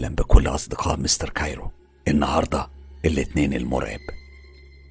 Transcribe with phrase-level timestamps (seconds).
[0.00, 1.70] أهلا بكل أصدقاء مستر كايرو.
[2.08, 2.70] النهاردة
[3.04, 4.00] الاتنين المرعب.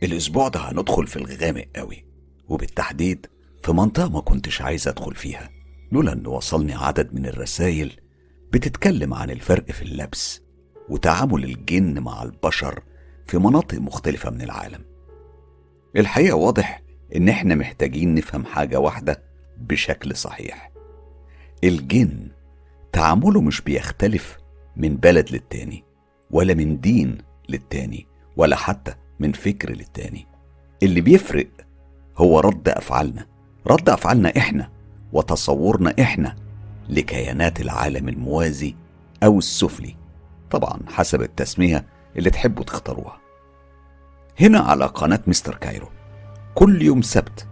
[0.04, 2.06] الأسبوع ده هندخل في الغامق قوي
[2.50, 3.26] وبالتحديد
[3.64, 5.50] في منطقة ما كنتش عايز أدخل فيها.
[5.92, 7.92] لولا أن وصلني عدد من الرسائل
[8.52, 10.42] بتتكلم عن الفرق في اللبس
[10.90, 12.84] وتعامل الجن مع البشر
[13.28, 14.86] في مناطق مختلفة من العالم.
[15.96, 16.82] الحقيقة واضح
[17.16, 19.24] إن إحنا محتاجين نفهم حاجة واحدة
[19.58, 20.72] بشكل صحيح.
[21.64, 22.28] الجن
[22.94, 24.38] تعامله مش بيختلف
[24.80, 25.84] من بلد للتاني
[26.32, 27.18] ولا من دين
[27.50, 30.28] للتاني ولا حتى من فكر للتاني.
[30.84, 31.48] اللي بيفرق
[32.18, 33.26] هو رد أفعالنا.
[33.68, 34.70] رد أفعالنا إحنا
[35.14, 36.36] وتصورنا إحنا
[36.90, 38.76] لكيانات العالم الموازي
[39.24, 39.96] أو السفلي.
[40.52, 41.86] طبعا حسب التسمية
[42.18, 43.20] اللي تحبوا تختاروها.
[44.40, 45.88] هنا على قناة مستر كايرو.
[46.56, 47.48] كل يوم سبت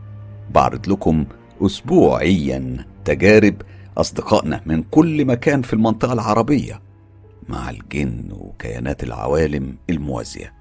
[0.49, 1.25] بعرض لكم
[1.61, 3.61] أسبوعيا تجارب
[3.97, 6.86] أصدقائنا من كل مكان في المنطقة العربية.
[7.49, 10.53] مع الجن وكيانات العوالم الموازية.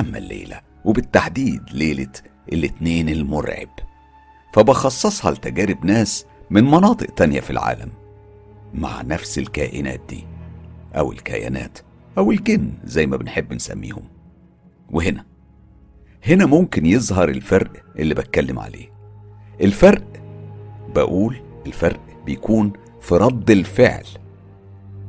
[0.00, 2.12] أما الليلة وبالتحديد ليلة
[2.52, 3.68] الاثنين المرعب
[4.54, 7.90] فبخصصها لتجارب ناس من مناطق تانية في العالم
[8.74, 10.24] مع نفس الكائنات دي
[10.96, 11.78] أو الكيانات
[12.18, 14.02] أو الجن زي ما بنحب نسميهم.
[14.90, 15.24] وهنا
[16.26, 18.90] هنا ممكن يظهر الفرق اللي بتكلم عليه.
[19.60, 20.04] الفرق
[20.94, 24.04] بقول الفرق بيكون في رد الفعل.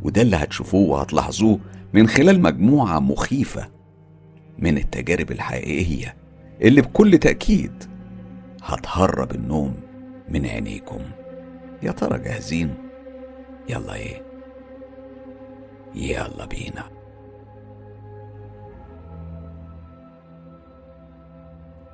[0.03, 1.59] وده اللي هتشوفوه وهتلاحظوه
[1.93, 3.69] من خلال مجموعة مخيفة
[4.59, 6.15] من التجارب الحقيقية
[6.61, 7.83] اللي بكل تأكيد
[8.63, 9.75] هتهرب النوم
[10.29, 10.99] من عينيكم.
[11.83, 12.73] يا ترى جاهزين؟
[13.69, 14.21] يلا إيه؟
[15.95, 16.83] يلا بينا.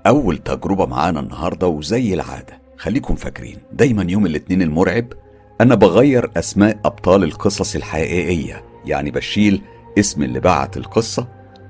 [0.08, 5.06] أول تجربة معانا النهاردة وزي العادة خليكم فاكرين دايما يوم الاثنين المرعب
[5.62, 9.62] أنا بغير أسماء أبطال القصص الحقيقية يعني بشيل
[10.00, 11.28] اسم اللي بعت القصة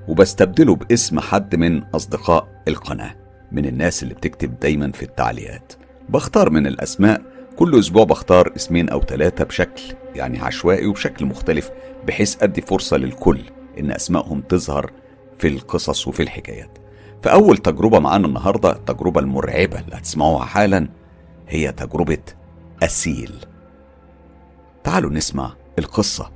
[0.07, 3.15] وبستبدله باسم حد من أصدقاء القناة
[3.51, 5.73] من الناس اللي بتكتب دايما في التعليقات.
[6.09, 7.21] بختار من الأسماء
[7.55, 9.81] كل أسبوع بختار اسمين أو ثلاثة بشكل
[10.15, 11.71] يعني عشوائي وبشكل مختلف
[12.07, 13.39] بحيث أدي فرصة للكل
[13.79, 14.91] إن أسمائهم تظهر
[15.39, 16.77] في القصص وفي الحكايات.
[17.23, 20.87] فأول تجربة معانا النهاردة التجربة المرعبة اللي هتسمعوها حالا
[21.47, 22.23] هي تجربة
[22.83, 23.33] أسيل.
[24.83, 26.31] تعالوا نسمع القصة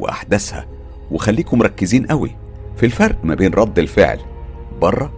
[0.00, 0.68] وأحداثها
[1.10, 2.36] وخليكم مركزين قوي
[2.76, 4.20] في الفرق ما بين رد الفعل
[4.80, 5.12] بره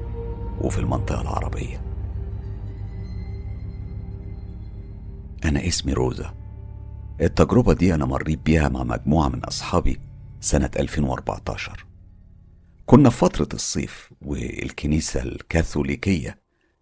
[0.61, 1.81] وفي المنطقة العربية.
[5.45, 6.35] أنا اسمي روزا.
[7.21, 10.01] التجربة دي أنا مريت بيها مع مجموعة من أصحابي
[10.41, 11.87] سنة 2014
[12.87, 16.39] كنا في فترة الصيف والكنيسة الكاثوليكية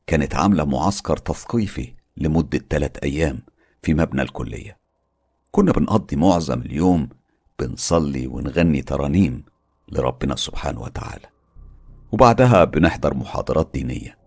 [0.07, 3.43] كانت عاملة معسكر تثقيفي لمدة ثلاث أيام
[3.83, 4.84] في مبنى الكلية.
[5.55, 7.09] كنا بنقضي معظم اليوم
[7.61, 9.45] بنصلي ونغني ترانيم
[9.89, 11.27] لربنا سبحانه وتعالى.
[12.13, 14.19] وبعدها بنحضر محاضرات دينية.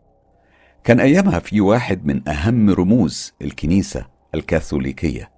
[0.84, 4.06] كان أيامها في واحد من أهم رموز الكنيسة
[4.36, 5.32] الكاثوليكية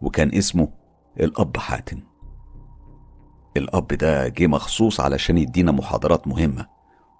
[0.00, 0.68] وكان اسمه
[1.20, 2.00] الأب حاتم.
[3.56, 6.66] الأب ده جه مخصوص علشان يدينا محاضرات مهمة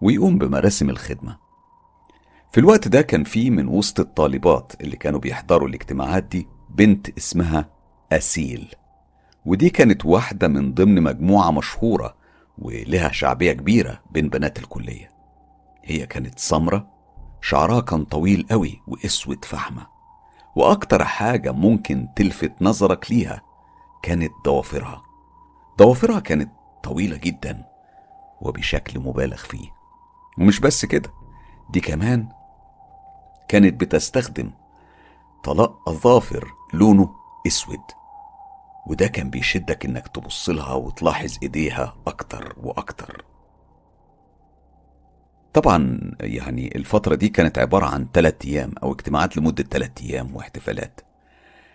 [0.01, 1.39] ويقوم بمراسم الخدمة.
[2.53, 7.76] في الوقت ده كان في من وسط الطالبات اللي كانوا بيحضروا الاجتماعات دي بنت اسمها
[8.13, 8.75] أسيل.
[9.47, 12.17] ودي كانت واحدة من ضمن مجموعة مشهورة
[12.59, 15.11] ولها شعبية كبيرة بين بنات الكلية.
[15.85, 16.89] هي كانت سمرة
[17.41, 19.87] شعرها كان طويل قوي وأسود فحمة.
[20.57, 23.43] وأكتر حاجة ممكن تلفت نظرك ليها
[24.03, 25.03] كانت ضوافرها.
[25.79, 26.53] ضوافرها كانت
[26.83, 27.65] طويلة جدا
[28.41, 29.69] وبشكل مبالغ فيه.
[30.39, 31.11] ومش بس كده
[31.71, 32.29] دي كمان
[33.49, 34.51] كانت بتستخدم
[35.45, 37.16] طلاق أظافر لونه
[37.47, 37.81] أسود.
[38.87, 43.25] وده كان بيشدك إنك تبص لها وتلاحظ إيديها أكتر وأكتر.
[45.53, 51.01] طبعا يعني الفترة دي كانت عبارة عن ثلاثة أيام أو اجتماعات لمدة ثلاثة أيام واحتفالات.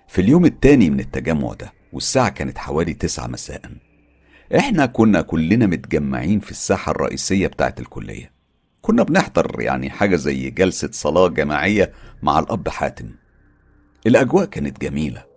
[0.07, 3.62] في اليوم التاني من التجمع ده والساعة كانت حوالي تسعة مساء
[4.57, 8.31] إحنا كنا كلنا متجمعين في الساحة الرئيسية بتاعت الكلية.
[8.81, 13.10] كنا بنحضر يعني حاجة زي جلسة صلاة جماعية مع الأب حاتم.
[14.07, 15.31] الأجواء كانت جميلة.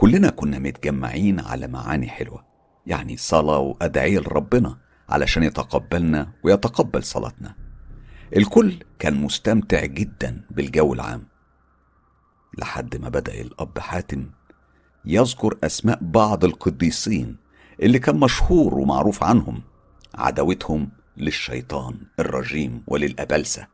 [0.00, 2.44] كلنا كنا متجمعين على معاني حلوة
[2.86, 7.54] يعني صلاة وأدعية لربنا علشان يتقبلنا ويتقبل صلاتنا.
[8.36, 11.26] الكل كان مستمتع جدا بالجو العام.
[12.58, 14.30] لحد ما بدأ الأب حاتم
[15.04, 17.36] يذكر أسماء بعض القديسين
[17.82, 19.62] اللي كان مشهور ومعروف عنهم
[20.14, 23.66] عداوتهم للشيطان الرجيم وللأبلسة.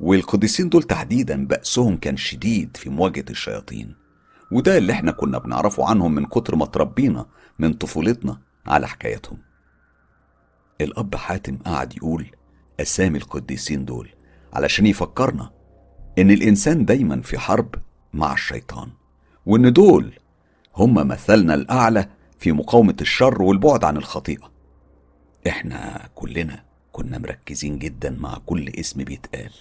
[0.00, 4.01] والقديسين دول تحديدا بأسهم كان شديد في مواجهة الشياطين.
[4.52, 7.26] وده اللي إحنا كنا بنعرفه عنهم من كتر ما تربينا
[7.58, 9.38] من طفولتنا على حكايتهم
[10.80, 12.26] الأب حاتم قعد يقول
[12.80, 14.08] أسامي القديسين دول
[14.52, 15.50] علشان يفكرنا
[16.18, 17.74] إن الإنسان دايما في حرب
[18.12, 18.88] مع الشيطان
[19.46, 20.18] وإن دول
[20.76, 22.08] هم مثلنا الأعلى
[22.38, 24.52] في مقاومة الشر والبعد عن الخطيئة.
[25.48, 29.52] إحنا كلنا كنا مركزين جدا مع كل اسم بيتقال.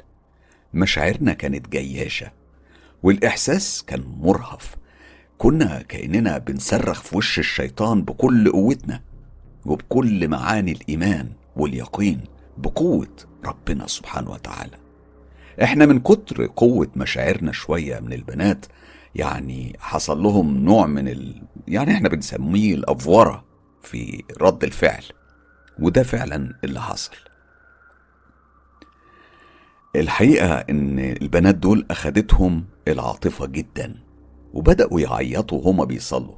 [0.73, 2.31] مشاعرنا كانت جياشة
[3.03, 4.75] والإحساس كان مرهف.
[5.41, 9.01] كنا كأننا بنصرخ في وش الشيطان بكل قوتنا
[9.65, 12.21] وبكل معاني الإيمان واليقين
[12.57, 13.15] بقوة
[13.45, 14.77] ربنا سبحانه وتعالى.
[15.63, 18.65] إحنا من كتر قوة مشاعرنا شوية من البنات
[19.15, 21.41] يعني حصل لهم نوع من ال...
[21.67, 23.45] يعني إحنا بنسميه الأفورة
[23.81, 25.03] في رد الفعل
[25.79, 27.11] وده فعلا اللي حصل.
[29.95, 34.10] الحقيقة إن البنات دول أخدتهم العاطفة جدا.
[34.53, 36.36] وبدأوا يعيطوا هما بيصلوا.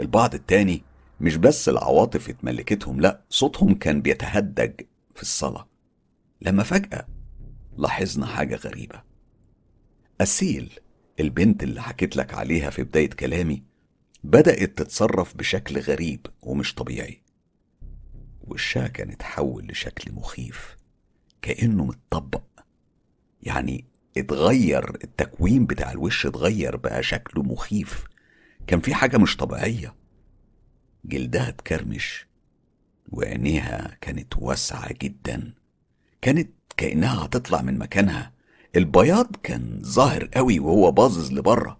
[0.00, 0.82] البعض التاني
[1.20, 4.80] مش بس العواطف اتملكتهم لأ صوتهم كان بيتهدج
[5.14, 5.68] في الصلاة.
[6.42, 7.06] لما فجأة
[7.76, 9.02] لاحظنا حاجة غريبة.
[10.20, 10.78] أسيل
[11.20, 13.62] البنت اللي حكيت لك عليها في بداية كلامي
[14.24, 17.22] بدأت تتصرف بشكل غريب ومش طبيعي.
[18.40, 20.76] وشها كان اتحول لشكل مخيف
[21.42, 22.44] كأنه متطبق.
[23.42, 23.84] يعني
[24.16, 28.04] اتغير التكوين بتاع الوش اتغير بقى شكله مخيف.
[28.66, 29.94] كان في حاجة مش طبيعية.
[31.04, 32.26] جلدها اتكرمش
[33.08, 35.52] وعينيها كانت واسعة جدا.
[36.22, 38.32] كانت كأنها هتطلع من مكانها.
[38.76, 41.78] البياض كان ظاهر قوي وهو باظظ لبره.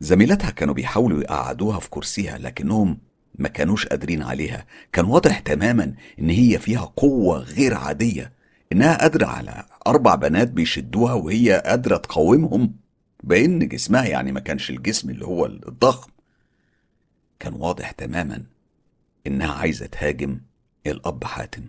[0.00, 2.98] زميلاتها كانوا بيحاولوا يقعدوها في كرسيها لكنهم
[3.34, 4.66] ما كانوش قادرين عليها.
[4.92, 8.32] كان واضح تماما إن هي فيها قوة غير عادية.
[8.72, 12.74] إنها قادرة على أربع بنات بيشدوها وهي قادرة تقاومهم
[13.24, 16.10] بأن جسمها يعني ما كانش الجسم اللي هو الضخم.
[17.40, 18.44] كان واضح تماما
[19.26, 20.40] إنها عايزة تهاجم
[20.86, 21.64] الأب حاتم.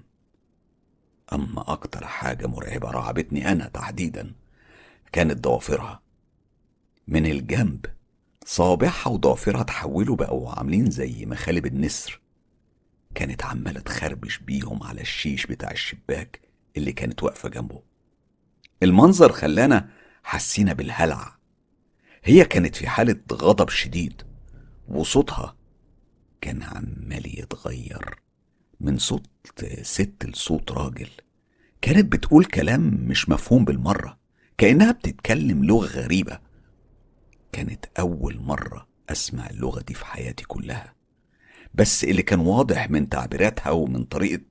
[1.33, 4.31] أما أكتر حاجة مرعبة رعبتني أنا تحديدا
[5.11, 6.01] كانت ضوافرها.
[7.07, 7.85] من الجنب
[8.45, 12.19] صوابعها وضوافرها تحولوا بقوا عاملين زي مخالب النسر.
[13.15, 16.52] كانت عمالة تخربش بيهم على الشيش بتاع الشباك.
[16.77, 17.81] اللي كانت واقفة جنبه.
[18.83, 19.89] المنظر خلانا
[20.23, 21.37] حسينا بالهلع.
[22.23, 24.21] هي كانت في حالة غضب شديد
[24.87, 25.55] وصوتها
[26.41, 28.15] كان عمال يتغير
[28.79, 29.29] من صوت
[29.81, 31.09] ست لصوت راجل.
[31.81, 34.17] كانت بتقول كلام مش مفهوم بالمرة
[34.57, 36.39] كأنها بتتكلم لغة غريبة.
[37.51, 40.93] كانت أول مرة أسمع اللغة دي في حياتي كلها.
[41.73, 44.41] بس اللي كان واضح من تعبيراتها ومن طريقة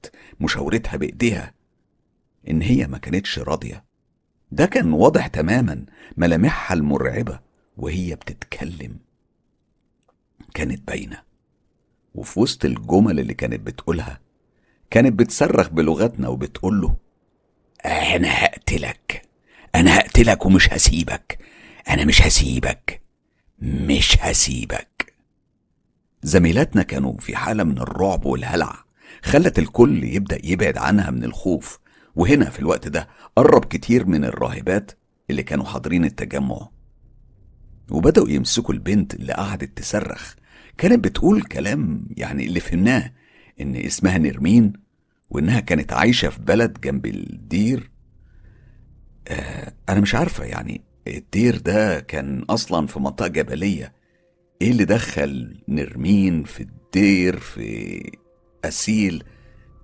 [0.41, 1.55] مشاورتها بإيديها
[2.51, 3.85] إن هي ما كانتش راضية.
[4.53, 5.85] ده كان واضح تماما
[6.17, 7.41] ملامحها المرعبة
[7.77, 8.97] وهي بتتكلم.
[10.55, 11.23] كانت باينة.
[12.15, 14.21] وفي وسط الجمل اللي كانت بتقولها
[14.91, 16.97] كانت بتصرخ بلغتنا وبتقول له
[17.85, 19.23] أنا هقتلك.
[19.75, 21.39] أنا هقتلك ومش هسيبك.
[21.89, 23.03] أنا مش هسيبك.
[23.59, 25.15] مش هسيبك.
[26.23, 28.85] زميلاتنا كانوا في حالة من الرعب والهلع.
[29.23, 31.79] خلت الكل يبدأ يبعد عنها من الخوف.
[32.15, 34.93] وهنا في الوقت ده قرب كتير من الراهبات
[35.31, 36.69] اللي كانوا حاضرين التجمع.
[37.91, 40.35] وبدأوا يمسكوا البنت اللي قعدت تصرخ.
[40.79, 43.13] كانت بتقول كلام يعني اللي فهمناه
[43.61, 44.73] إن اسمها نرمين
[45.31, 47.91] وإنها كانت عايشة في بلد جنب الدير.
[49.29, 53.93] آه أنا مش عارفة يعني الدير ده كان أصلا في منطقة جبلية.
[54.63, 58.03] إيه اللي دخل نرمين في الدير في
[58.65, 59.25] أسيل؟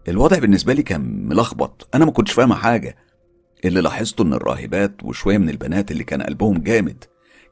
[0.09, 1.88] الوضع بالنسبة لي كان ملخبط.
[1.95, 2.97] أنا ما كنتش فاهمة حاجة.
[3.65, 7.05] اللي لاحظته إن الراهبات وشوية من البنات اللي كان قلبهم جامد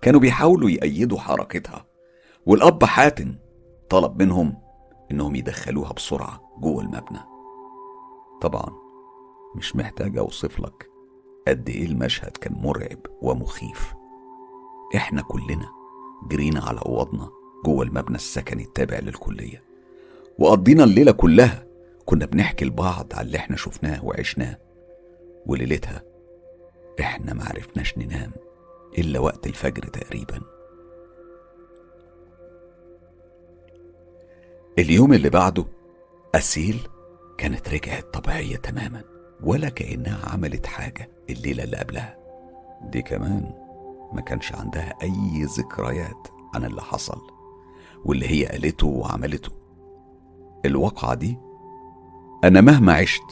[0.02, 1.86] كانوا بيحاولوا يأيدوا حركتها
[2.46, 3.34] والأب حاتم
[3.90, 4.54] طلب منهم
[5.10, 7.20] إنهم يدخلوها بسرعة جوه المبنى.
[8.40, 8.72] طبعا
[9.56, 10.90] مش محتاج أوصف لك
[11.48, 13.94] قد إيه المشهد كان مرعب ومخيف.
[14.96, 15.68] إحنا كلنا
[16.28, 17.30] جرينا على أوضنا
[17.64, 19.62] جوه المبنى السكني التابع للكلية
[20.38, 21.65] وقضينا الليلة كلها
[22.06, 24.58] كنا بنحكي لبعض على اللي إحنا شفناه وعشناه
[25.46, 26.02] وليلتها
[27.00, 28.32] إحنا معرفناش ننام
[28.98, 30.40] إلا وقت الفجر تقريبا.
[34.78, 35.64] اليوم اللي بعده
[36.34, 36.88] أسيل
[37.38, 39.04] كانت رجعت طبيعية تماما
[39.42, 42.18] ولا كأنها عملت حاجة الليلة اللي قبلها.
[42.82, 43.52] دي كمان
[44.12, 47.20] ما كانش عندها أي ذكريات عن اللي حصل
[48.04, 49.50] واللي هي قالته وعملته.
[50.64, 51.38] الواقعة دي
[52.44, 53.22] أنا مهما عشت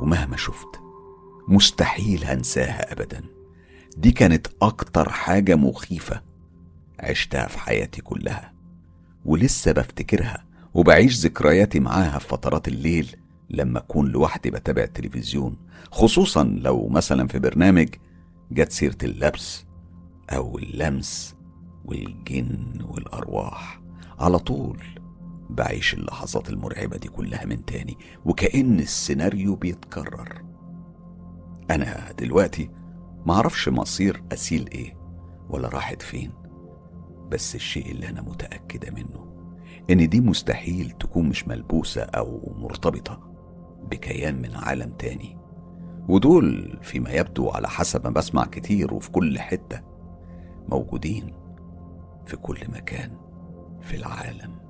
[0.00, 0.80] ومهما شفت
[1.48, 3.22] مستحيل هنساها أبدا.
[3.96, 6.22] دي كانت أكتر حاجة مخيفة
[7.00, 8.52] عشتها في حياتي كلها
[9.24, 13.16] ولسه بفتكرها وبعيش ذكرياتي معاها في فترات الليل
[13.50, 15.56] لما أكون لوحدي بتابع التلفزيون
[15.90, 17.88] خصوصا لو مثلا في برنامج
[18.50, 19.64] جت سيرة اللبس
[20.30, 21.34] أو اللمس
[21.84, 23.80] والجن والأرواح.
[24.18, 24.78] على طول
[25.50, 30.44] بعيش اللحظات المرعبة دي كلها من تاني وكأن السيناريو بيتكرر.
[31.70, 32.70] أنا دلوقتي
[33.26, 34.96] معرفش مصير أسيل إيه
[35.48, 36.32] ولا راحت فين
[37.30, 39.34] بس الشيء اللي أنا متأكدة منه
[39.90, 43.20] إن دي مستحيل تكون مش ملبوسة أو مرتبطة
[43.90, 45.38] بكيان من عالم تاني.
[46.08, 49.80] ودول فيما يبدو على حسب ما بسمع كتير وفي كل حتة
[50.68, 51.34] موجودين
[52.26, 53.16] في كل مكان
[53.80, 54.63] في العالم.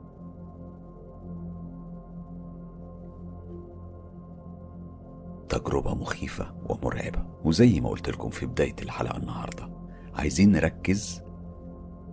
[5.55, 9.71] تجربة مخيفة ومرعبة وزي ما قلت لكم في بداية الحلقة النهاردة.
[10.15, 11.23] عايزين نركز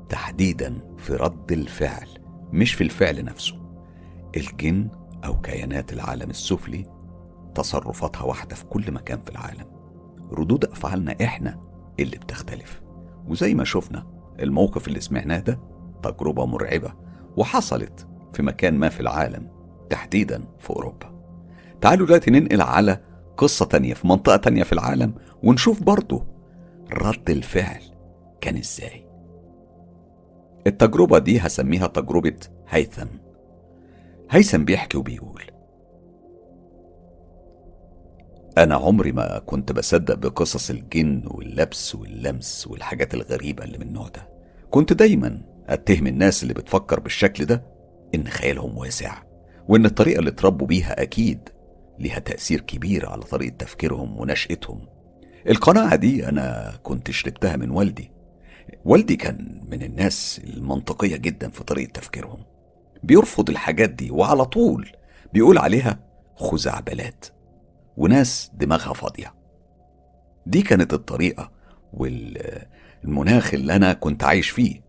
[0.10, 2.07] تحديدا في رد الفعل
[2.53, 3.55] مش في الفعل نفسه.
[4.38, 4.89] الجن
[5.25, 6.86] أو كيانات العالم السفلي
[7.55, 9.65] تصرفاتها واحدة في كل مكان في العالم.
[10.31, 11.60] ردود أفعالنا إحنا
[12.00, 12.81] اللي بتختلف.
[13.27, 14.07] وزي ما شفنا
[14.39, 15.60] الموقف اللي سمعناه ده
[16.03, 16.93] تجربة مرعبة
[17.38, 19.50] وحصلت في مكان ما في العالم
[19.89, 21.21] تحديدا في أوروبا.
[21.81, 26.25] تعالوا دلوقتي ننقل على قصة تانية في منطقة تانية في العالم ونشوف برضه
[26.93, 27.81] رد الفعل
[28.41, 29.05] كان إزاي.
[30.67, 32.38] التجربة دي هسميها تجربة
[32.69, 33.07] هيثم.
[34.31, 35.41] هيثم بيحكي وبيقول
[38.57, 44.29] أنا عمري ما كنت بصدق بقصص الجن واللبس واللمس والحاجات الغريبة اللي من النوع ده.
[44.71, 47.63] كنت دايما أتهم الناس اللي بتفكر بالشكل ده
[48.15, 49.23] إن خيالهم واسع
[49.67, 51.50] وإن الطريقة اللي اتربوا بيها أكيد
[52.01, 54.88] ليها تأثير كبير على طريقة تفكيرهم ونشأتهم.
[55.50, 58.12] القناعة دي أنا كنت شربتها من والدي.
[58.86, 62.43] والدي كان من الناس المنطقية جدا في طريقة تفكيرهم.
[63.03, 64.91] بيرفض الحاجات دي وعلى طول
[65.34, 66.00] بيقول عليها
[66.36, 67.25] خزعبلات
[67.98, 69.34] وناس دماغها فاضية.
[70.46, 71.51] دي كانت الطريقة
[71.93, 74.81] والمناخ اللي أنا كنت عايش فيه.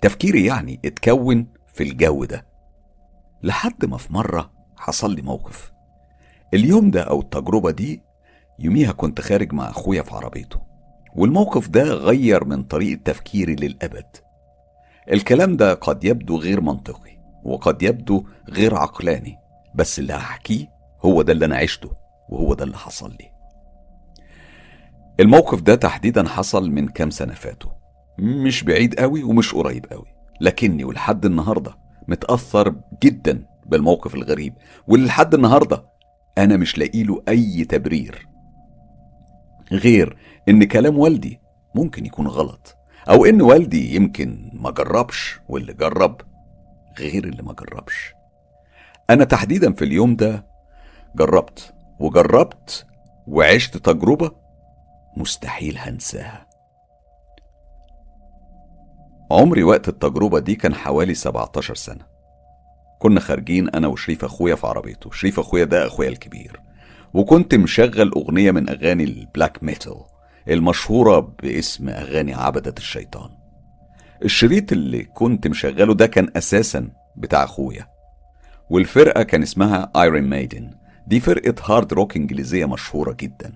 [0.00, 2.46] تفكيري يعني اتكون في الجو ده.
[3.42, 5.72] لحد ما في مرة حصل لي موقف.
[6.54, 8.02] اليوم ده أو التجربة دي
[8.58, 10.60] يوميها كنت خارج مع أخويا في عربيته
[11.16, 14.06] والموقف ده غير من طريقة تفكيري للأبد.
[15.12, 19.36] الكلام ده قد يبدو غير منطقي وقد يبدو غير عقلاني
[19.74, 20.66] بس اللي هحكيه
[21.04, 21.90] هو ده اللي أنا عشته
[22.28, 23.30] وهو ده اللي حصل لي.
[25.20, 27.70] الموقف ده تحديدا حصل من كام سنة فاتوا
[28.18, 30.06] مش بعيد قوي ومش قريب قوي
[30.40, 31.74] لكني ولحد النهاردة
[32.08, 34.54] متأثر جدا بالموقف الغريب
[34.88, 35.84] واللي لحد النهاردة
[36.38, 38.28] أنا مش لاقي له أي تبرير.
[39.72, 40.16] غير
[40.48, 41.40] إن كلام والدي
[41.74, 42.76] ممكن يكون غلط
[43.08, 46.20] أو إن والدي يمكن ما جربش واللي جرب
[46.98, 48.12] غير اللي ما جربش.
[49.10, 50.46] أنا تحديدا في اليوم ده
[51.16, 52.86] جربت وجربت
[53.26, 54.30] وعشت تجربة
[55.16, 56.46] مستحيل هنساها.
[59.30, 62.15] عمري وقت التجربة دي كان حوالي 17 سنة.
[62.98, 65.10] كنا خارجين أنا وشريف أخويا في عربيته.
[65.10, 66.60] شريف أخويا ده أخويا الكبير.
[67.14, 69.96] وكنت مشغل أغنية من أغاني ال black metal
[70.48, 73.30] المشهورة باسم أغاني عبدة الشيطان.
[74.24, 77.86] الشريط اللي كنت مشغله ده كان أساسا بتاع أخويا.
[78.70, 80.70] والفرقة كان اسمها Iron Maiden
[81.06, 83.52] دي فرقة hard rock إنجليزية مشهورة جدا.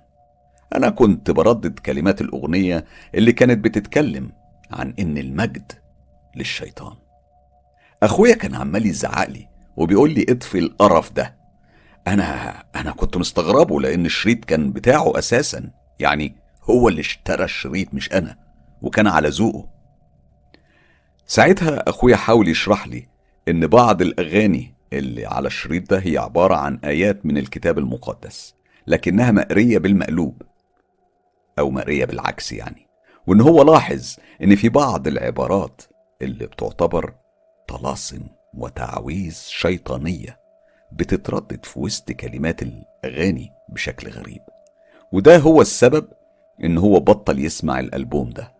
[0.75, 4.32] أنا كنت بردد كلمات الأغنية اللي كانت بتتكلم
[4.70, 5.73] عن إن المجد
[6.37, 6.97] للشيطان.
[8.02, 11.37] أخويا كان عمال يزعق لي وبيقول لي اطفي القرف ده.
[12.07, 18.12] أنا أنا كنت مستغربه لأن الشريط كان بتاعه أساسا يعني هو اللي اشترى الشريط مش
[18.12, 18.37] أنا
[18.83, 19.69] وكان على ذوقه.
[21.26, 23.07] ساعتها أخويا حاول يشرح لي
[23.49, 28.54] إن بعض الأغاني اللي على الشريط ده هي عبارة عن آيات من الكتاب المقدس
[28.87, 30.42] لكنها مقرية بالمقلوب
[31.59, 32.87] أو مقرية بالعكس يعني.
[33.26, 35.83] وإن هو لاحظ إن في بعض العبارات
[36.23, 37.14] اللي بتعتبر
[37.71, 38.21] طلاسم
[38.55, 40.41] وتعويذ شيطانية
[40.93, 44.43] بتتردد في وسط كلمات الأغاني بشكل غريب.
[45.12, 46.09] وده هو السبب
[46.65, 48.53] إن هو بطل يسمع الألبوم ده.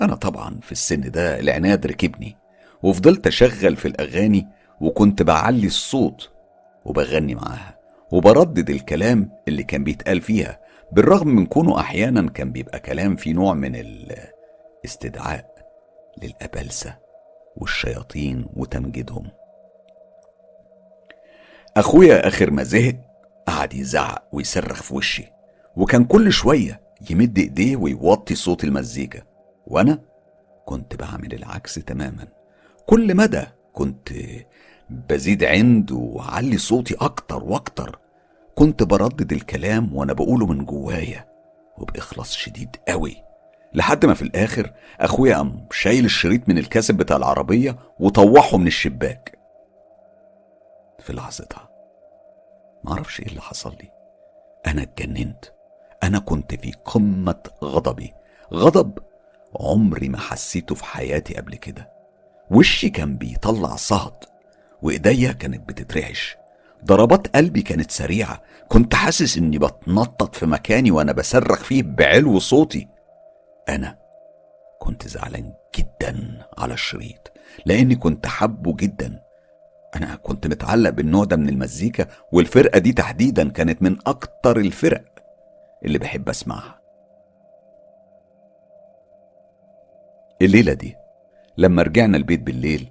[0.00, 2.36] أنا طبعا في السن ده العناد ركبني
[2.82, 4.46] وفضلت أشغل في الأغاني
[4.80, 6.30] وكنت بعلي الصوت
[6.84, 7.78] وبغني معاها
[8.12, 10.60] وبردد الكلام اللي كان بيتقال فيها
[10.92, 13.76] بالرغم من كونه أحيانا كان بيبقى كلام فيه نوع من
[14.84, 15.54] الاستدعاء
[16.22, 17.05] للأبلسة.
[17.56, 19.26] والشياطين وتمجيدهم.
[21.76, 22.96] أخويا آخر ما زهق
[23.46, 25.24] قعد يزعق ويصرخ في وشي
[25.76, 29.22] وكان كل شوية يمد إيديه ويوطي صوت المزيكا
[29.66, 29.98] وأنا
[30.64, 32.28] كنت بعمل العكس تماما.
[32.86, 34.08] كل مدى كنت
[34.90, 37.98] بزيد عند وعلي صوتي أكتر وأكتر.
[38.54, 41.28] كنت بردد الكلام وأنا بقوله من جوايا
[41.78, 43.25] وبإخلاص شديد قوي.
[43.76, 49.38] لحد ما في الآخر أخويا قام شايل الشريط من الكاسب بتاع العربية وطوحه من الشباك.
[50.98, 51.68] في لحظتها
[52.84, 53.90] معرفش إيه اللي حصل لي.
[54.66, 55.44] أنا اتجننت.
[56.02, 58.12] أنا كنت في قمة غضبي.
[58.54, 58.98] غضب
[59.60, 61.90] عمري ما حسيته في حياتي قبل كده.
[62.50, 64.24] وشي كان بيطلع صهد
[64.82, 66.36] وإيديا كانت بتترعش.
[66.84, 68.42] ضربات قلبي كانت سريعة.
[68.68, 72.95] كنت حاسس إني بتنطط في مكاني وأنا بصرخ فيه بعلو صوتي.
[73.68, 73.98] أنا
[74.78, 77.32] كنت زعلان جدا على الشريط
[77.66, 79.22] لأني كنت حبه جدا.
[79.96, 85.04] أنا كنت متعلق بالنوع ده من المزيكا والفرقة دي تحديدا كانت من أكتر الفرق
[85.84, 86.80] اللي بحب أسمعها.
[90.42, 90.96] الليلة دي
[91.58, 92.90] لما رجعنا البيت بالليل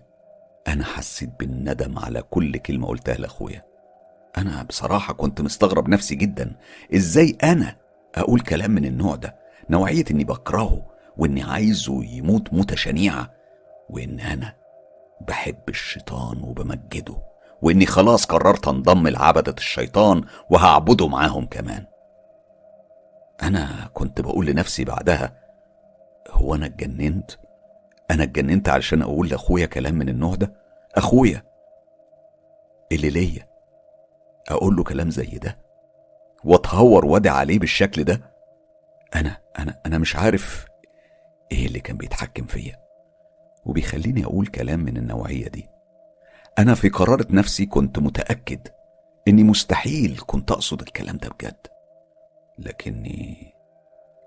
[0.68, 3.66] أنا حسيت بالندم على كل كلمة قلتها لأخويا.
[4.38, 6.56] أنا بصراحة كنت مستغرب نفسي جدا
[6.96, 7.76] إزاي أنا
[8.16, 10.82] أقول كلام من النوع ده؟ نوعية إني بكرهه
[11.18, 13.32] وإني عايزه يموت موتة شنيعة
[13.90, 14.54] وإن أنا
[15.22, 17.18] بحب الشيطان وبمجده
[17.62, 21.86] وإني خلاص قررت أنضم لعبدة الشيطان وهعبده معاهم كمان.
[23.44, 25.32] أنا كنت بقول لنفسي بعدها
[26.32, 27.32] هو أنا اتجننت؟
[28.12, 30.54] أنا اتجننت علشان أقول لأخويا كلام من النوع ده؟
[30.96, 31.44] أخويا!
[32.92, 33.48] اللي ليا!
[34.50, 35.58] أقول له كلام زي ده؟
[36.44, 38.35] وأتهور وادع عليه بالشكل ده؟
[39.16, 40.66] أنا أنا أنا مش عارف
[41.52, 42.86] إيه اللي كان بيتحكم فيا.
[43.66, 45.68] وبيخليني أقول كلام من النوعية دي.
[46.60, 48.68] أنا في قرارة نفسي كنت متأكد
[49.28, 51.68] إني مستحيل كنت أقصد الكلام ده بجد.
[52.60, 53.54] لكني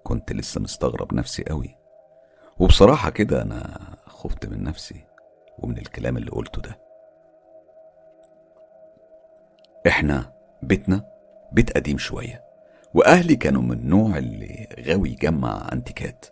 [0.04, 1.76] كنت لسه مستغرب نفسي قوي.
[2.58, 5.04] وبصراحة كده أنا خفت من نفسي
[5.58, 6.78] ومن الكلام اللي قلته ده.
[9.86, 11.04] إحنا بيتنا
[11.52, 12.47] بيت قديم شوية.
[12.94, 16.26] وأهلي كانوا من النوع اللي غاوي يجمع أنتيكات.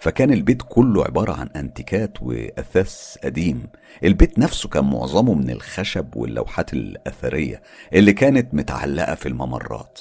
[0.00, 3.68] فكان البيت كله عبارة عن أنتيكات وأثاث قديم.
[4.04, 10.00] البيت نفسه كان معظمه من الخشب واللوحات الأثرية اللي كانت متعلقة في الممرات.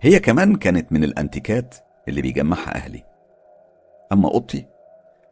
[0.00, 1.74] هي كمان كانت من الأنتيكات
[2.08, 3.04] اللي بيجمعها أهلي.
[4.12, 4.66] أما أوضتي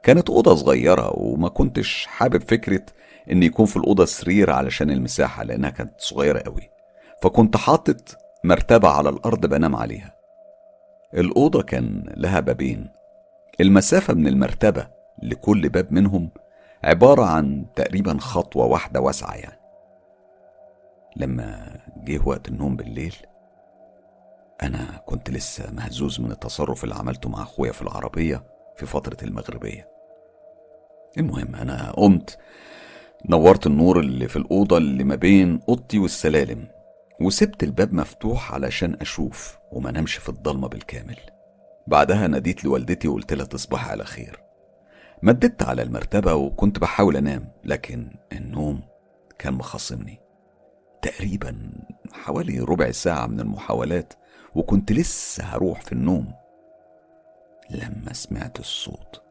[0.02, 2.82] كانت أوضة صغيرة وما كنتش حابب فكرة
[3.32, 6.70] إن يكون في الأوضة سرير علشان المساحة لأنها كانت صغيرة قوي.
[7.22, 10.14] فكنت حاطط مرتبة على الأرض بنام عليها.
[11.14, 12.88] الأوضة كان لها بابين.
[13.60, 14.88] المسافة من المرتبة
[15.22, 16.30] لكل باب منهم
[16.84, 19.60] عبارة عن تقريبا خطوة واحدة واسعة يعني.
[21.16, 23.16] لما جه وقت النوم بالليل
[24.62, 28.44] أنا كنت لسه مهزوز من التصرف اللي عملته مع أخويا في العربية
[28.76, 29.88] في فترة المغربية.
[31.18, 32.38] المهم أنا قمت
[33.28, 36.68] نورت النور اللي في الأوضة اللي ما بين أوضتي والسلالم.
[37.20, 41.16] وسبت الباب مفتوح علشان أشوف وما نمش في الضلمة بالكامل.
[41.86, 44.40] بعدها ناديت لوالدتي وقلت لها تصبح على خير.
[45.22, 48.80] مددت على المرتبة وكنت بحاول أنام لكن النوم
[49.38, 50.20] كان مخصمني
[51.02, 51.70] تقريبا
[52.12, 54.12] حوالي ربع ساعة من المحاولات
[54.54, 56.32] وكنت لسه هروح في النوم
[57.70, 59.22] لما سمعت الصوت.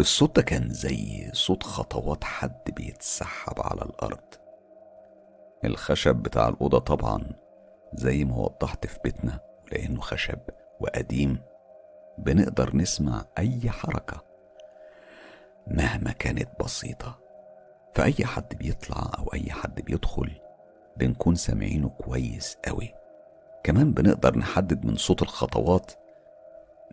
[0.00, 4.34] الصوت ده كان زي صوت خطوات حد بيتسحب على الأرض.
[5.64, 7.22] الخشب بتاع الأوضة طبعا
[7.94, 9.40] زي ما وضحت في بيتنا
[9.72, 10.38] لأنه خشب
[10.80, 11.38] وقديم.
[12.18, 14.24] بنقدر نسمع أي حركة
[15.66, 17.18] مهما كانت بسيطة.
[17.94, 20.40] فأي حد بيطلع أو أي حد بيدخل
[20.96, 22.94] بنكون سامعينه كويس قوي.
[23.64, 25.92] كمان بنقدر نحدد من صوت الخطوات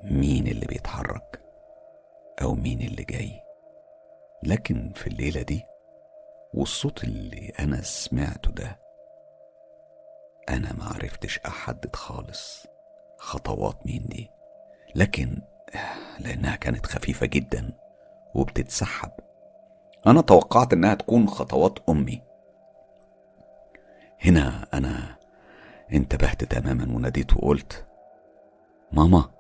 [0.03, 1.41] مين اللي بيتحرك
[2.41, 3.41] أو مين اللي جاي.
[4.43, 5.63] لكن في الليلة دي
[6.57, 8.79] والصوت اللي أنا سمعته ده
[10.49, 12.67] أنا معرفتش أحدد خالص
[13.17, 14.29] خطوات مين دي
[14.95, 15.41] لكن
[16.19, 17.73] لأنها كانت خفيفة جدا
[18.35, 19.11] وبتتسحب
[20.07, 22.21] أنا توقعت إنها تكون خطوات أمي.
[24.25, 25.15] هنا أنا
[25.93, 27.85] انتبهت تماما وناديت وقلت
[28.91, 29.31] ماما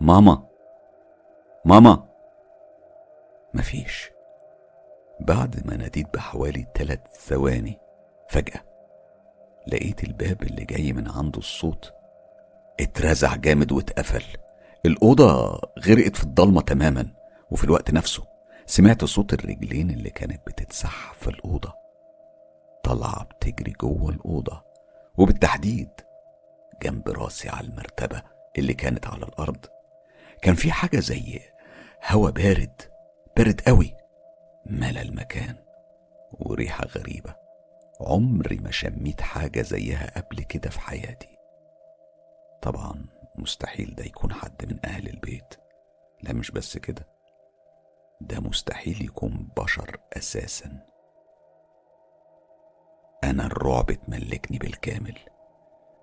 [0.00, 0.46] ماما
[1.64, 2.08] ماما.
[3.54, 4.11] مفيش.
[5.22, 7.78] بعد ما ناديت بحوالي ثلاث ثواني
[8.28, 8.60] فجأة
[9.66, 11.92] لقيت الباب اللي جاي من عنده الصوت
[12.80, 14.24] اترزع جامد واتقفل.
[14.86, 17.06] الأوضة غرقت في الضلمة تماما
[17.50, 18.24] وفي الوقت نفسه
[18.66, 21.74] سمعت صوت الرجلين اللي كانت بتتسحب في الأوضة
[22.84, 24.64] طالعة بتجري جوه الأوضة
[25.18, 25.88] وبالتحديد
[26.82, 28.22] جنب راسي على المرتبة
[28.58, 29.66] اللي كانت على الأرض.
[30.42, 31.40] كان في حاجة زي
[32.10, 32.82] هوا بارد
[33.36, 33.94] بارد قوي
[34.66, 35.56] ملأ المكان
[36.40, 37.36] وريحة غريبة.
[38.00, 41.36] عمري ما شميت حاجة زيها قبل كده في حياتي.
[42.62, 45.54] طبعا مستحيل ده يكون حد من أهل البيت.
[46.22, 47.08] لا مش بس كده.
[48.20, 50.86] ده مستحيل يكون بشر أساسا.
[53.24, 55.18] أنا الرعب اتملكني بالكامل.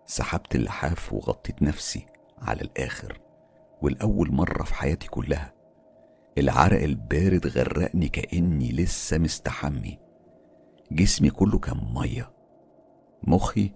[0.05, 2.05] سحبت اللحاف وغطيت نفسي
[2.37, 3.21] على الآخر.
[3.81, 5.53] والأول مرة في حياتي كلها
[6.37, 9.99] العرق البارد غرقني كأني لسه مستحمي.
[10.91, 12.33] جسمي كله كان مية.
[13.23, 13.71] مخي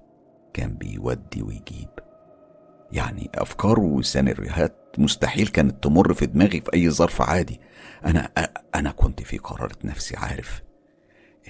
[0.53, 1.89] كان بيودي ويجيب.
[2.91, 7.59] يعني أفكار وسيناريوهات مستحيل كانت تمر في دماغي في أي ظرف عادي.
[8.05, 8.19] أنا
[8.75, 10.61] أنا كنت في قرارة نفسي عارف.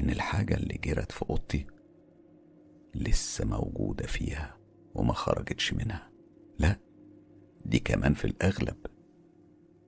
[0.01, 1.67] إن الحاجة اللي جرت في أوضتي
[2.95, 4.57] لسه موجودة فيها
[4.95, 6.09] وما خرجتش منها.
[6.59, 6.79] لا
[7.65, 8.92] دي كمان في الأغلب.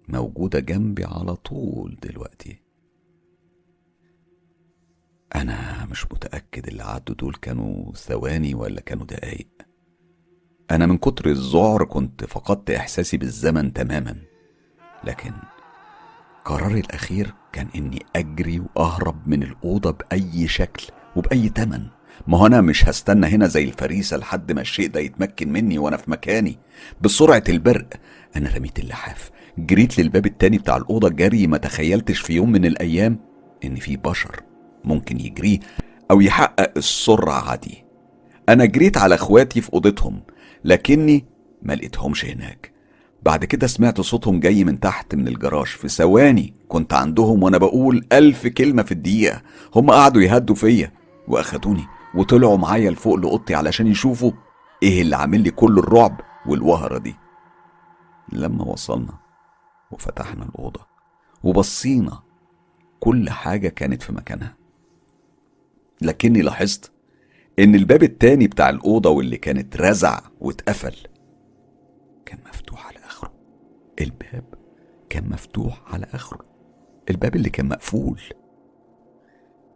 [0.07, 2.61] موجودة جنبي على طول دلوقتي.
[5.35, 9.47] أنا مش متأكد اللي عدوا دول كانوا ثواني ولا كانوا دقايق.
[10.71, 14.15] أنا من كتر الذعر كنت فقدت إحساسي بالزمن تماما.
[15.03, 15.33] لكن
[16.45, 21.87] قراري الأخير كان إني أجري وأهرب من الأوضة بأي شكل وبأي تمن.
[22.27, 25.97] ما هو أنا مش هستنى هنا زي الفريسة لحد ما الشيء ده يتمكن مني وأنا
[25.97, 26.59] في مكاني.
[27.01, 27.89] بسرعة البرق
[28.35, 29.31] أنا رميت اللحاف.
[29.57, 33.19] جريت للباب التاني بتاع الأوضة جري ما تخيلتش في يوم من الأيام
[33.65, 34.41] إن في بشر
[34.83, 35.59] ممكن يجريه
[36.11, 37.83] أو يحقق السرعة عادي
[38.49, 40.21] أنا جريت على إخواتي في أوضتهم
[40.65, 41.25] لكني
[41.61, 42.71] ما لقيتهمش هناك.
[43.23, 45.65] بعد كده سمعت صوتهم جاي من تحت من الجراج.
[45.65, 49.41] في ثواني كنت عندهم وأنا بقول ألف كلمة في الدقيقة.
[49.75, 50.91] هم قعدوا يهدوا فيا
[51.27, 51.83] وأخدوني
[52.15, 54.31] وطلعوا معايا لفوق لأوضتي علشان يشوفوا
[54.83, 57.15] إيه اللي عامل لي كل الرعب والوهرة دي.
[58.33, 59.13] لما وصلنا
[59.91, 60.87] وفتحنا الأوضة
[61.43, 62.19] وبصينا
[62.99, 64.55] كل حاجة كانت في مكانها.
[66.01, 66.91] لكني لاحظت
[67.59, 70.95] إن الباب التاني بتاع الأوضة واللي كانت رزع واتقفل
[72.25, 73.33] كان مفتوح على آخره.
[74.01, 74.43] الباب
[75.09, 76.45] كان مفتوح على آخره.
[77.09, 78.21] الباب اللي كان مقفول.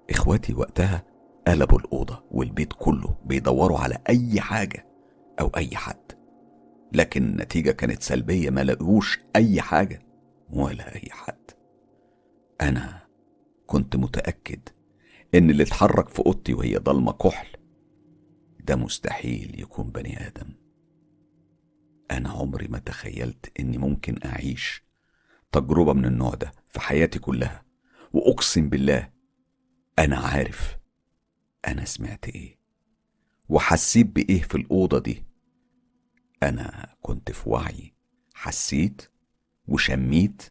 [0.09, 1.03] إخواتي وقتها
[1.47, 4.85] قلبوا الأوضة والبيت كله بيدوروا على أي حاجة
[5.39, 6.08] أو أي حد.
[6.93, 9.99] لكن النتيجة كانت سلبية ما لقوش أي حاجة
[10.49, 11.51] ولا أي حد.
[12.61, 13.07] أنا
[13.67, 14.59] كنت متأكد
[15.35, 17.47] إن اللي اتحرك في أوضتي وهي ضلمة كحل
[18.59, 20.49] ده مستحيل يكون بني آدم.
[22.11, 24.83] أنا عمري ما تخيلت إني ممكن أعيش
[25.51, 27.63] تجربة من النوع ده في حياتي كلها.
[28.13, 29.09] وأقسم بالله
[29.99, 30.77] أنا عارف
[31.67, 32.59] أنا سمعت إيه
[33.49, 35.23] وحسيت بإيه في الأوضة دي.
[36.43, 37.93] أنا كنت في وعي
[38.33, 39.11] حسيت
[39.67, 40.41] وشميت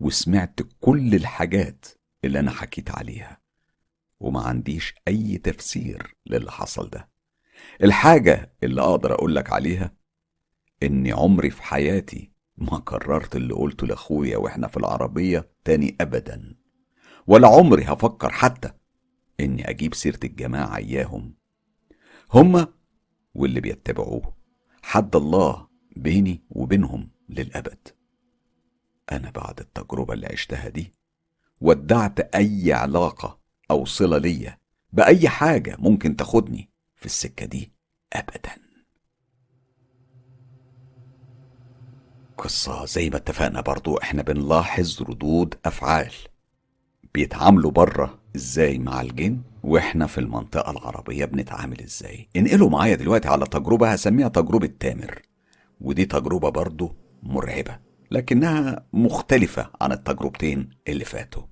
[0.00, 1.86] وسمعت كل الحاجات
[2.24, 3.40] اللي أنا حكيت عليها
[4.20, 7.08] وما عنديش أي تفسير للي حصل ده.
[7.82, 9.92] الحاجة اللي أقدر أقولك عليها
[10.82, 16.54] إني عمري في حياتي ما قررت اللي قلته لأخويا وإحنا في العربية تاني أبدا
[17.26, 18.70] ولا عمري هفكر حتى
[19.40, 21.34] إني أجيب سيرة الجماعة إياهم
[22.34, 22.68] هما
[23.34, 24.37] واللي بيتبعوه.
[24.88, 27.88] حد الله بيني وبينهم للأبد.
[29.12, 30.92] أنا بعد التجربة اللي عشتها دي
[31.60, 33.38] ودعت أي علاقة
[33.70, 34.58] أو صلة ليا
[34.92, 37.72] بأي حاجة ممكن تاخدني في السكة دي
[38.12, 38.52] أبدا.
[42.38, 46.12] قصة زي ما اتفقنا برضو إحنا بنلاحظ ردود أفعال
[47.14, 53.46] بيتعاملوا بره إزاي مع الجن وإحنا في المنطقة العربية بنتعامل إزاي؟ انقلوا معايا دلوقتي على
[53.46, 55.22] تجربة هسميها تجربة تامر.
[55.80, 57.78] ودي تجربة برضو مرعبة
[58.10, 61.42] لكنها مختلفة عن التجربتين اللي فاتوا.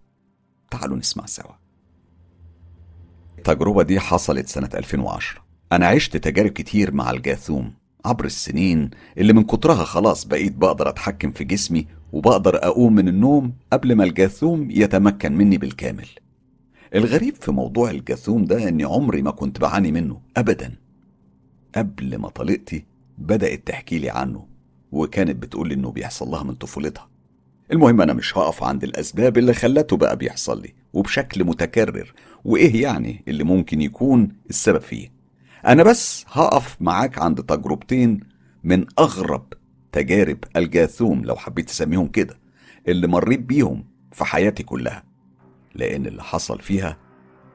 [0.71, 1.53] تعالوا نسمع سوا.
[3.39, 7.73] التجربة دي حصلت سنة 2010 أنا عشت تجارب كتير مع الجاثوم.
[8.05, 13.53] عبر السنين اللي من كترها خلاص بقيت بقدر أتحكم في جسمي وبقدر أقوم من النوم
[13.73, 16.09] قبل ما الجاثوم يتمكن مني بالكامل.
[16.95, 20.75] الغريب في موضوع الجاثوم ده إني عمري ما كنت بعاني منه أبدا.
[21.77, 22.85] قبل ما طليقتي
[23.19, 24.47] بدأت تحكي لي عنه
[24.93, 27.09] وكانت بتقول إنه بيحصل لها من طفولتها.
[27.73, 32.13] المهم أنا مش هقف عند الأسباب اللي خلته بقى بيحصل لي وبشكل متكرر.
[32.45, 35.13] وإيه يعني اللي ممكن يكون السبب فيه؟
[35.67, 38.21] أنا بس هقف معاك عند تجربتين
[38.65, 39.53] من أغرب
[39.93, 42.39] تجارب الجاثوم لو حبيت تسميهم كده
[42.89, 45.05] اللي مريت بيهم في حياتي كلها.
[45.77, 46.97] لأن اللي حصل فيها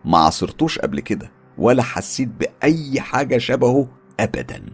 [0.06, 3.88] ما عصرتوش قبل كده ولا حسيت بأي حاجة شبهه
[4.20, 4.66] أبدا.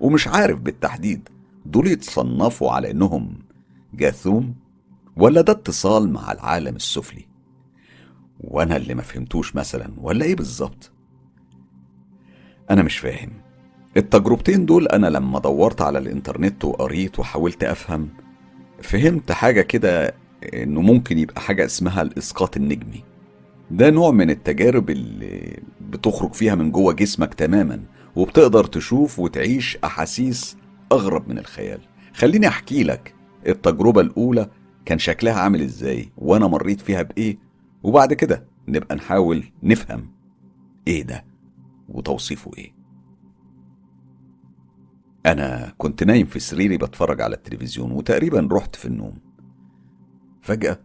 [0.00, 1.28] ومش عارف بالتحديد
[1.66, 3.38] دول يتصنفوا على إنهم
[3.94, 4.54] جاثوم
[5.16, 7.26] ولا ده اتصال مع العالم السفلي.
[8.40, 10.90] وأنا اللي ما فهمتوش مثلا ولا إيه بالظبط.
[12.70, 13.30] أنا مش فاهم.
[13.96, 18.08] التجربتين دول أنا لما دورت على الإنترنت وقريت وحاولت أفهم
[18.82, 20.14] فهمت حاجة كده
[20.54, 23.04] إنه ممكن يبقى حاجة اسمها الإسقاط النجمي.
[23.70, 27.80] ده نوع من التجارب اللي بتخرج فيها من جوه جسمك تماما
[28.16, 30.56] وبتقدر تشوف وتعيش أحاسيس
[30.92, 31.80] أغرب من الخيال.
[32.14, 33.14] خليني أحكي لك
[33.46, 34.50] التجربة الأولى
[34.84, 37.38] كان شكلها عامل إزاي وأنا مريت فيها بإيه
[37.82, 40.06] وبعد كده نبقى نحاول نفهم
[40.88, 41.24] إيه ده
[41.88, 42.72] وتوصيفه إيه.
[45.26, 49.18] أنا كنت نايم في سريري بتفرج على التلفزيون وتقريبا رحت في النوم.
[50.46, 50.80] فجأة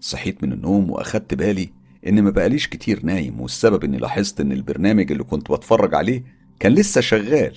[0.00, 1.72] صحيت من النوم وأخدت بالي
[2.06, 6.24] إن ما بقاليش كتير نايم والسبب إني لاحظت إن البرنامج اللي كنت بتفرج عليه
[6.60, 7.56] كان لسه شغال.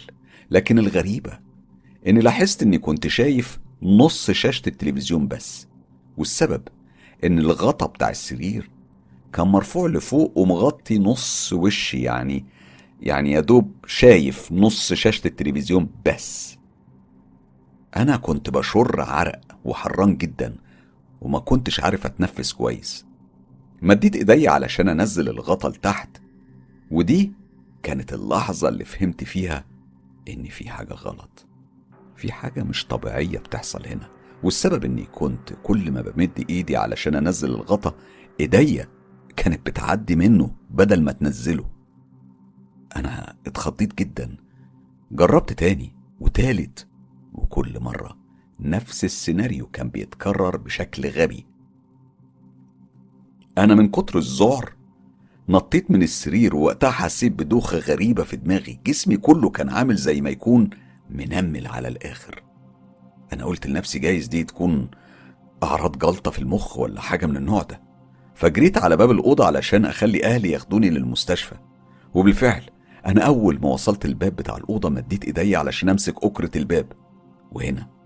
[0.51, 1.39] لكن الغريبة
[2.07, 5.67] اني لاحظت إني كنت شايف نص شاشة التلفزيون بس
[6.17, 6.61] والسبب
[7.23, 8.69] إن الغطا بتاع السرير
[9.33, 12.45] كان مرفوع لفوق ومغطي نص وشي يعني
[13.01, 16.57] يعني يا دوب شايف نص شاشة التلفزيون بس.
[17.97, 20.55] أنا كنت بشر عرق وحران جدا
[21.21, 23.05] وما كنتش عارف أتنفس كويس.
[23.81, 26.21] مديت إيدي علشان أنزل الغطا لتحت
[26.91, 27.33] ودي
[27.83, 29.65] كانت اللحظة اللي فهمت فيها
[30.29, 31.45] إن في حاجة غلط.
[32.15, 34.09] في حاجة مش طبيعية بتحصل هنا
[34.43, 37.95] والسبب إني كنت كل ما بمد إيدي علشان أنزل الغطا
[38.39, 38.87] إيديا
[39.35, 41.69] كانت بتعدي منه بدل ما تنزله.
[42.95, 44.37] أنا اتخضيت جدا
[45.11, 46.87] جربت تاني وتالت
[47.33, 48.17] وكل مرة
[48.59, 51.45] نفس السيناريو كان بيتكرر بشكل غبي.
[53.57, 54.73] أنا من كتر الذعر
[55.49, 58.79] نطيت من السرير ووقتها حسيت بدوخة غريبة في دماغي.
[58.85, 60.69] جسمي كله كان عامل زي ما يكون
[61.09, 62.43] منمل على الآخر.
[63.33, 64.89] أنا قلت لنفسي جايز دي تكون
[65.63, 67.81] أعراض جلطة في المخ ولا حاجة من النوع ده.
[68.35, 71.55] فجريت على باب الأوضة علشان أخلي أهلي ياخدوني للمستشفى.
[72.13, 72.63] وبالفعل
[73.05, 76.91] أنا أول ما وصلت الباب بتاع الأوضة مديت إيدي علشان أمسك أكرة الباب.
[77.51, 77.98] وهنا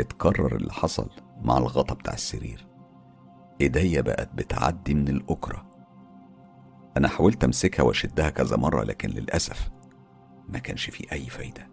[0.00, 1.10] اتكرر اللي حصل
[1.42, 2.66] مع الغطا بتاع السرير.
[3.60, 5.66] إيديا بقت بتعدي من الأكرة.
[6.96, 9.70] أنا حاولت أمسكها وأشدها كذا مرة لكن للأسف
[10.48, 11.68] ما كانش في أي فايدة.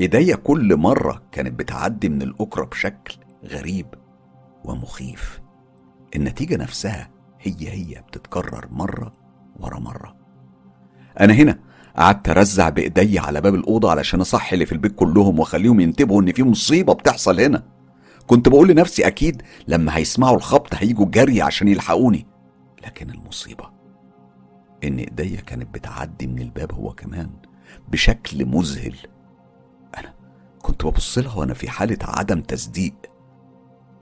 [0.00, 3.86] إيديا كل مرة كانت بتعدي من الأكرة بشكل غريب
[4.64, 5.40] ومخيف.
[6.16, 9.14] النتيجة نفسها هي هي بتتكرر مرة
[9.56, 10.16] ورا مرة.
[11.20, 11.58] أنا هنا
[11.96, 16.32] قعدت أرزع بإيدي على باب الأوضة علشان أصحي اللي في البيت كلهم وأخليهم ينتبهوا إن
[16.32, 17.62] في مصيبة بتحصل هنا.
[18.26, 22.26] كنت بقول لنفسي أكيد لما هيسمعوا الخبط هيجوا جري عشان يلحقوني.
[22.86, 23.70] لكن المصيبة
[24.84, 27.30] إن إيديا كانت بتعدي من الباب هو كمان
[27.88, 28.94] بشكل مذهل.
[29.98, 30.14] أنا
[30.62, 32.94] كنت ببص لها وأنا في حالة عدم تصديق.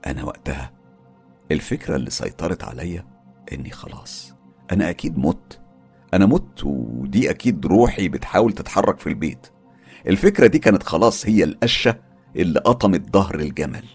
[0.07, 0.71] أنا وقتها
[1.51, 3.05] الفكرة اللي سيطرت عليا
[3.53, 4.33] إني خلاص
[4.71, 5.59] أنا أكيد مت.
[6.13, 9.47] أنا مت ودي أكيد روحي بتحاول تتحرك في البيت.
[10.07, 11.99] الفكرة دي كانت خلاص هي القشة
[12.35, 13.85] اللي قطمت ظهر الجمل.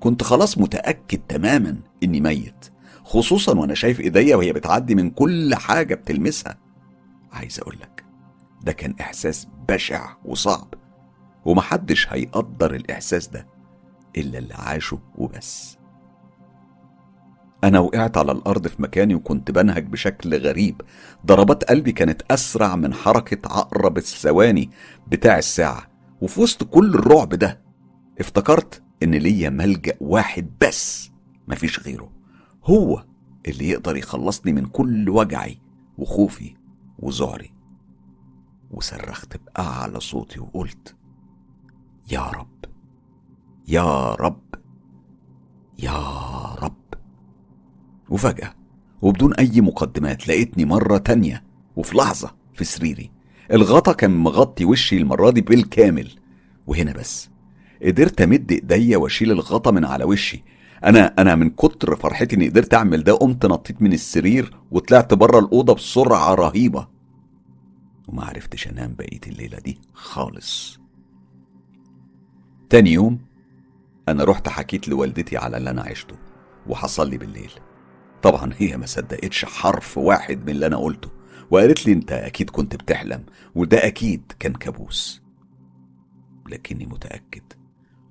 [0.00, 2.70] كنت خلاص متأكد تماما إني ميت
[3.04, 6.58] خصوصا وأنا شايف إيديا وهي بتعدي من كل حاجة بتلمسها.
[7.32, 8.04] عايز أقولك
[8.62, 10.74] ده كان إحساس بشع وصعب
[11.44, 13.46] ومحدش هيقدر الإحساس ده
[14.16, 15.78] إلا اللي عاشه وبس.
[17.64, 20.82] أنا وقعت على الأرض في مكاني وكنت بنهج بشكل غريب.
[21.26, 24.70] ضربات قلبي كانت أسرع من حركة عقرب الثواني
[25.08, 25.86] بتاع الساعة.
[26.20, 27.60] وفي وسط كل الرعب ده
[28.20, 31.10] افتكرت إن ليا ملجأ واحد بس
[31.48, 32.12] مفيش غيره.
[32.64, 33.04] هو
[33.48, 35.58] اللي يقدر يخلصني من كل وجعي
[35.98, 36.54] وخوفي
[36.98, 37.54] وذعري.
[38.70, 40.96] وصرخت بأعلى صوتي وقلت
[42.12, 42.64] يا رب
[43.68, 44.54] يا رب
[45.78, 45.98] يا
[46.54, 46.81] رب.
[48.08, 48.54] وفجأة
[49.02, 51.44] وبدون أي مقدمات لقيتني مرة تانية
[51.76, 53.10] وفي لحظة في سريري.
[53.52, 56.10] الغطا كان مغطي وشي المرة دي بالكامل.
[56.66, 57.30] وهنا بس
[57.82, 60.44] قدرت أمد إيديا وأشيل الغطا من على وشي.
[60.84, 65.38] أنا أنا من كتر فرحتي إني قدرت أعمل ده قمت نطيت من السرير وطلعت بره
[65.38, 66.88] الأوضة بسرعة رهيبة.
[68.08, 70.78] وما عرفتش أنام بقية الليلة دي خالص.
[72.70, 73.18] تاني يوم
[74.08, 76.14] أنا رحت حكيت لوالدتي على اللي أنا عشته
[76.66, 77.52] وحصل لي بالليل.
[78.22, 81.10] طبعا هي ما صدقتش حرف واحد من اللي أنا قلته
[81.50, 85.22] وقالت لي أنت أكيد كنت بتحلم وده أكيد كان كابوس.
[86.48, 87.42] لكني متأكد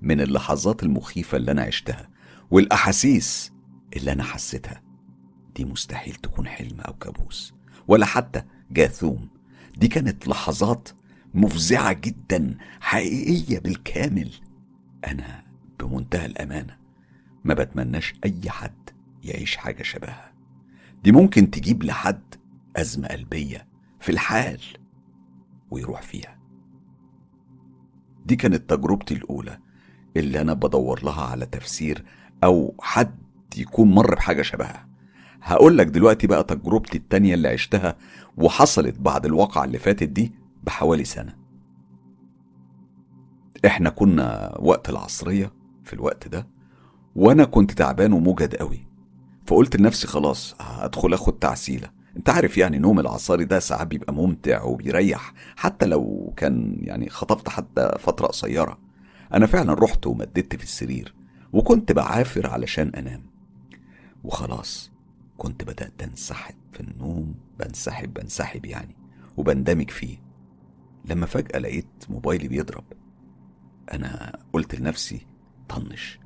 [0.02, 2.08] من اللحظات المخيفة اللي أنا عشتها
[2.50, 3.52] والأحاسيس
[3.96, 4.82] اللي أنا حسيتها.
[5.56, 7.54] دي مستحيل تكون حلم أو كابوس
[7.88, 9.28] ولا حتى جاثوم.
[9.76, 10.88] دي كانت لحظات
[11.34, 14.30] مفزعة جدا حقيقية بالكامل.
[15.06, 15.44] أنا
[15.80, 16.76] بمنتهى الأمانة
[17.44, 18.81] ما بتمناش أي حد
[19.22, 20.32] يعيش حاجة شبهها.
[21.04, 22.34] دي ممكن تجيب لحد
[22.76, 23.66] أزمة قلبية
[24.00, 24.60] في الحال
[25.70, 26.38] ويروح فيها.
[28.26, 29.58] دي كانت تجربتي الأولى
[30.16, 32.04] اللي أنا بدور لها على تفسير
[32.44, 33.16] أو حد
[33.58, 34.88] يكون مر بحاجة شبهها.
[35.42, 37.96] هقول لك دلوقتي بقى تجربتي التانية اللي عشتها
[38.36, 40.32] وحصلت بعد الواقعة اللي فاتت دي
[40.64, 41.36] بحوالي سنة.
[43.66, 45.52] إحنا كنا وقت العصرية
[45.84, 46.46] في الوقت ده
[47.16, 48.86] وأنا كنت تعبان ومجهد قوي.
[49.52, 51.90] فقلت لنفسي خلاص هدخل آخد تعسيلة.
[52.16, 57.48] أنت عارف يعني نوم العصاري ده ساعات بيبقى ممتع وبيريح حتى لو كان يعني خطفت
[57.48, 58.78] حتى فترة قصيرة.
[59.34, 61.14] أنا فعلا رحت ومددت في السرير
[61.52, 63.22] وكنت بعافر علشان أنام.
[64.24, 64.90] وخلاص
[65.38, 68.96] كنت بدأت أنسحب في النوم بنسحب بنسحب يعني
[69.36, 70.16] وبندمج فيه.
[71.04, 72.84] لما فجأة لقيت موبايلي بيضرب.
[73.92, 75.26] أنا قلت لنفسي
[75.68, 76.21] طنش.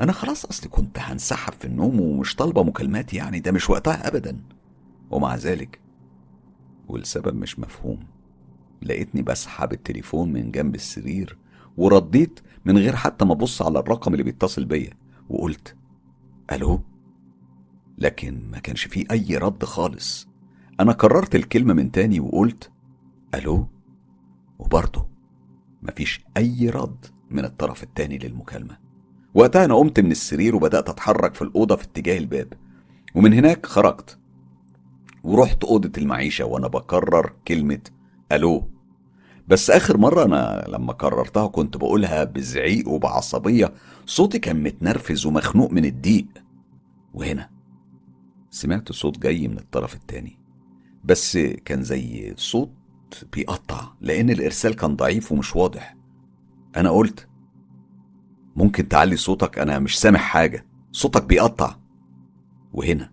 [0.00, 4.36] أنا خلاص أصلي كنت هنسحب في النوم ومش طالبة مكالمات يعني ده مش وقتها أبدا.
[5.10, 5.80] ومع ذلك
[6.88, 8.06] والسبب مش مفهوم.
[8.82, 11.38] لقيتني بسحب التليفون من جنب السرير
[11.76, 14.90] ورديت من غير حتى ما أبص على الرقم اللي بيتصل بيا
[15.28, 15.76] وقلت
[16.52, 16.80] ألو؟
[17.98, 20.28] لكن ما كانش فيه أي رد خالص.
[20.80, 22.70] أنا كررت الكلمة من تاني وقلت
[23.34, 23.66] ألو؟
[24.58, 25.08] وبرضه
[25.82, 28.81] مفيش أي رد من الطرف التاني للمكالمة.
[29.34, 32.52] وقتها أنا قمت من السرير وبدأت أتحرك في الأوضة في اتجاه الباب.
[33.14, 34.18] ومن هناك خرجت.
[35.24, 37.80] ورحت أوضة المعيشة وأنا بكرر كلمة
[38.32, 38.68] ألو.
[39.48, 43.72] بس آخر مرة أنا لما كررتها كنت بقولها بزعيق وبعصبية.
[44.06, 46.26] صوتي كان متنرفز ومخنوق من الضيق.
[47.14, 47.50] وهنا
[48.50, 50.38] سمعت صوت جاي من الطرف التاني.
[51.04, 52.70] بس كان زي صوت
[53.32, 55.96] بيقطع لأن الإرسال كان ضعيف ومش واضح.
[56.76, 57.28] أنا قلت
[58.56, 60.66] ممكن تعلي صوتك أنا مش سامع حاجة.
[60.92, 61.76] صوتك بيقطع.
[62.72, 63.12] وهنا.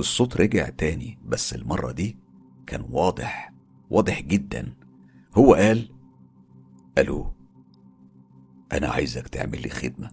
[0.00, 2.16] الصوت رجع تاني بس المرة دي
[2.66, 3.52] كان واضح
[3.90, 4.74] واضح جدا.
[5.34, 5.90] هو قال
[6.98, 7.32] ألو
[8.72, 10.10] أنا عايزك تعمل لي خدمة.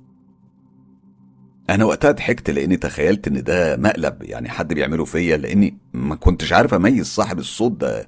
[1.70, 6.54] أنا وقتها ضحكت لأني تخيلت إن ده مقلب يعني حد بيعمله فيا لأني ما كنتش
[6.54, 8.08] عارف أميز صاحب الصوت ده.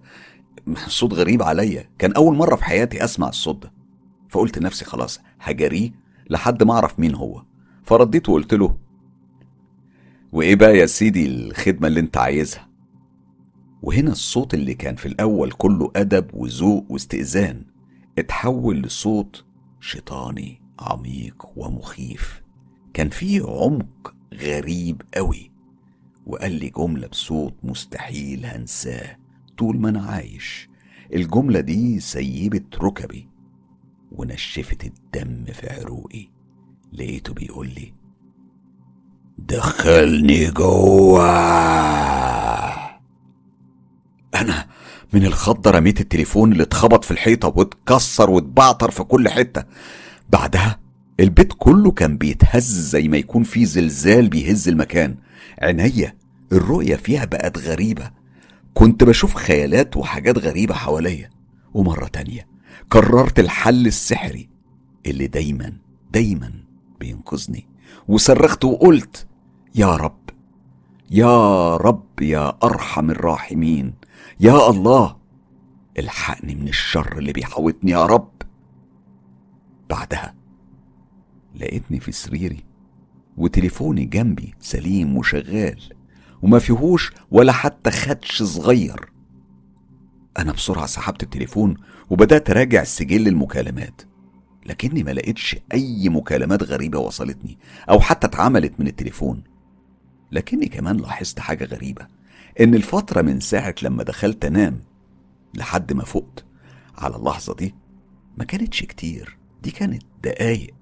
[0.87, 1.89] صوت غريب عليا.
[1.97, 3.73] كان أول مرة في حياتي أسمع الصوت ده.
[4.29, 5.91] فقلت لنفسي خلاص هجريه
[6.29, 7.43] لحد ما أعرف مين هو.
[7.83, 8.77] فرديت وقلت له
[10.31, 12.69] وإيه بقى يا سيدي الخدمة اللي أنت عايزها؟
[13.81, 17.63] وهنا الصوت اللي كان في الأول كله أدب وذوق واستئذان
[18.17, 19.45] اتحول لصوت
[19.79, 22.41] شيطاني عميق ومخيف.
[22.93, 25.51] كان فيه عمق غريب قوي
[26.25, 29.17] وقال لي جملة بصوت مستحيل هنساه
[29.57, 30.69] طول ما أنا عايش.
[31.13, 33.28] الجملة دي سيبت ركبي.
[34.11, 36.29] ونشفت الدم في عروقي.
[36.93, 37.93] لقيته بيقول لي
[39.37, 41.29] دخلني جوه.
[44.35, 44.67] أنا
[45.13, 49.63] من الخضة رميت التليفون اللي اتخبط في الحيطة واتكسر واتبعتر في كل حتة.
[50.29, 50.79] بعدها
[51.19, 55.15] البيت كله كان بيتهز زي ما يكون في زلزال بيهز المكان.
[55.61, 56.15] عينيا
[56.51, 58.11] الرؤية فيها بقت غريبة.
[58.73, 61.29] كنت بشوف خيالات وحاجات غريبة حواليا.
[61.73, 62.48] ومرة تانية
[62.89, 64.49] قررت الحل السحري
[65.05, 65.73] اللي دايما
[66.11, 66.53] دايما
[66.99, 67.67] بينقذني.
[68.07, 69.27] وصرخت وقلت
[69.75, 70.29] يا رب
[71.11, 73.93] يا رب يا أرحم الراحمين
[74.39, 75.17] يا الله
[75.99, 78.31] الحقني من الشر اللي بيحوطني يا رب.
[79.89, 80.35] بعدها
[81.55, 82.63] لقيتني في سريري
[83.37, 85.81] وتليفوني جنبي سليم وشغال
[86.41, 89.11] وما فيهوش ولا حتى خدش صغير.
[90.37, 91.77] أنا بسرعة سحبت التليفون
[92.09, 94.01] وبدأت أراجع سجل المكالمات
[94.65, 97.57] لكني ما لقيتش أي مكالمات غريبة وصلتني
[97.89, 99.43] أو حتى اتعملت من التليفون.
[100.31, 102.07] لكني كمان لاحظت حاجة غريبة
[102.59, 104.79] إن الفترة من ساعة لما دخلت أنام
[105.55, 106.45] لحد ما فقت
[106.97, 107.75] على اللحظة دي
[108.37, 110.73] ما كانتش كتير دي كانت دقايق.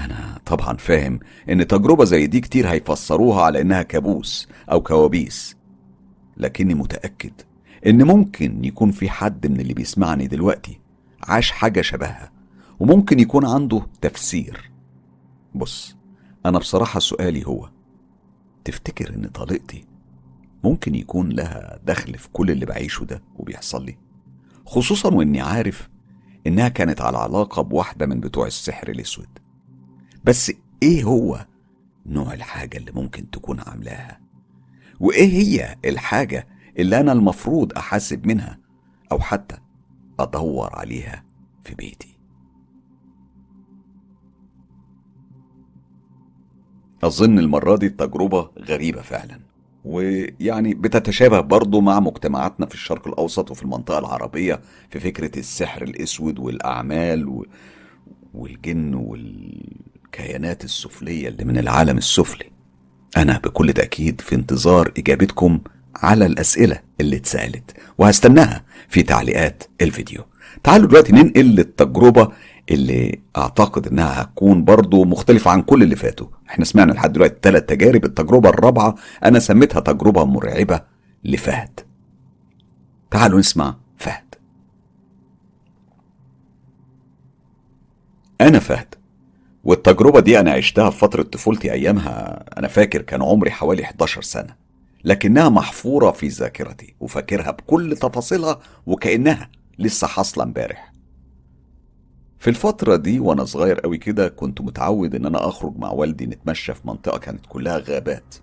[0.00, 5.56] أنا طبعا فاهم إن تجربة زي دي كتير هيفسروها على إنها كابوس أو كوابيس
[6.36, 7.32] لكني متأكد
[7.86, 10.80] إن ممكن يكون في حد من اللي بيسمعني دلوقتي
[11.22, 12.32] عاش حاجة شبهها
[12.80, 14.70] وممكن يكون عنده تفسير.
[15.54, 15.96] بص
[16.46, 17.70] أنا بصراحة سؤالي هو
[18.64, 19.84] تفتكر إن طليقتي
[20.64, 23.96] ممكن يكون لها دخل في كل اللي بعيشه ده وبيحصل لي؟
[24.66, 25.88] خصوصا وإني عارف
[26.46, 29.28] إنها كانت على علاقة بواحدة من بتوع السحر الأسود.
[30.24, 31.46] بس إيه هو
[32.06, 34.20] نوع الحاجة اللي ممكن تكون عاملاها؟
[35.00, 36.46] وإيه هي الحاجة
[36.78, 38.58] اللي أنا المفروض أحاسب منها
[39.12, 39.56] أو حتى
[40.20, 41.24] أدور عليها
[41.64, 42.14] في بيتي.
[47.04, 49.40] أظن المرة دي التجربة غريبة فعلا
[49.84, 54.60] ويعني بتتشابه برضه مع مجتمعاتنا في الشرق الأوسط وفي المنطقة العربية
[54.90, 57.46] في فكرة السحر الأسود والأعمال و...
[58.34, 62.50] والجن والكيانات السفلية اللي من العالم السفلي.
[63.16, 65.60] أنا بكل تأكيد في انتظار إجابتكم
[65.96, 70.24] على الأسئلة اللي اتسألت وهستناها في تعليقات الفيديو.
[70.64, 72.28] تعالوا دلوقتي ننقل للتجربة
[72.70, 76.26] اللي أعتقد إنها هتكون برضو مختلفة عن كل اللي فاتوا.
[76.48, 80.80] إحنا سمعنا لحد دلوقتي ثلاث تجارب التجربة الرابعة أنا سميتها تجربة مرعبة
[81.24, 81.80] لفهد.
[83.10, 84.24] تعالوا نسمع فهد.
[88.40, 88.94] أنا فهد
[89.64, 94.63] والتجربة دي أنا عشتها في فترة طفولتي أيامها أنا فاكر كان عمري حوالي 11 سنة.
[95.04, 100.92] لكنها محفورة في ذاكرتي وفاكرها بكل تفاصيلها وكأنها لسه حاصلة امبارح.
[102.38, 106.74] في الفترة دي وأنا صغير قوي كده كنت متعود إن أنا أخرج مع والدي نتمشى
[106.74, 108.34] في منطقة كانت كلها غابات.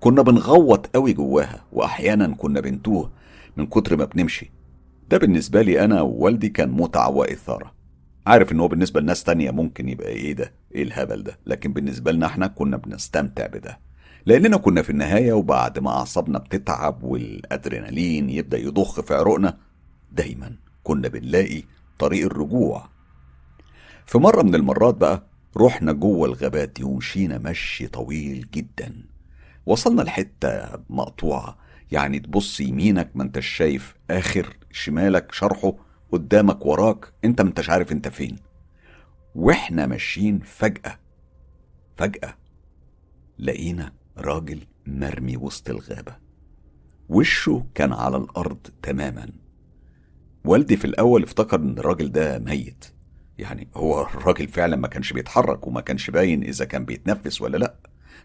[0.00, 3.10] كنا بنغوط قوي جواها وأحيانا كنا بنتوه
[3.56, 4.52] من كتر ما بنمشي.
[5.10, 7.74] ده بالنسبة لي أنا ووالدي كان متعة وإثارة.
[8.26, 12.12] عارف إن هو بالنسبة لناس تانية ممكن يبقى إيه ده؟ إيه الهبل ده؟ لكن بالنسبة
[12.12, 13.87] لنا إحنا كنا بنستمتع بده.
[14.28, 19.58] لأننا كنا في النهاية وبعد ما أعصابنا بتتعب والأدرينالين يبدأ يضخ في عروقنا
[20.12, 21.62] دايما كنا بنلاقي
[21.98, 22.88] طريق الرجوع.
[24.06, 25.26] في مرة من المرات بقى
[25.56, 29.04] رحنا جوه الغابات دي ومشينا مشي طويل جدا.
[29.66, 31.58] وصلنا لحتة مقطوعة
[31.92, 35.72] يعني تبص يمينك ما أنتش شايف آخر شمالك شرحه
[36.12, 38.36] قدامك وراك أنت ما أنتش عارف أنت فين.
[39.34, 40.98] وإحنا ماشيين فجأة
[41.96, 42.34] فجأة
[43.38, 46.16] لقينا راجل مرمي وسط الغابة.
[47.08, 49.28] وشه كان على الأرض تماما.
[50.44, 52.84] والدي في الأول افتكر إن الراجل ده ميت.
[53.38, 57.74] يعني هو الراجل فعلا ما كانش بيتحرك وما كانش باين إذا كان بيتنفس ولا لأ.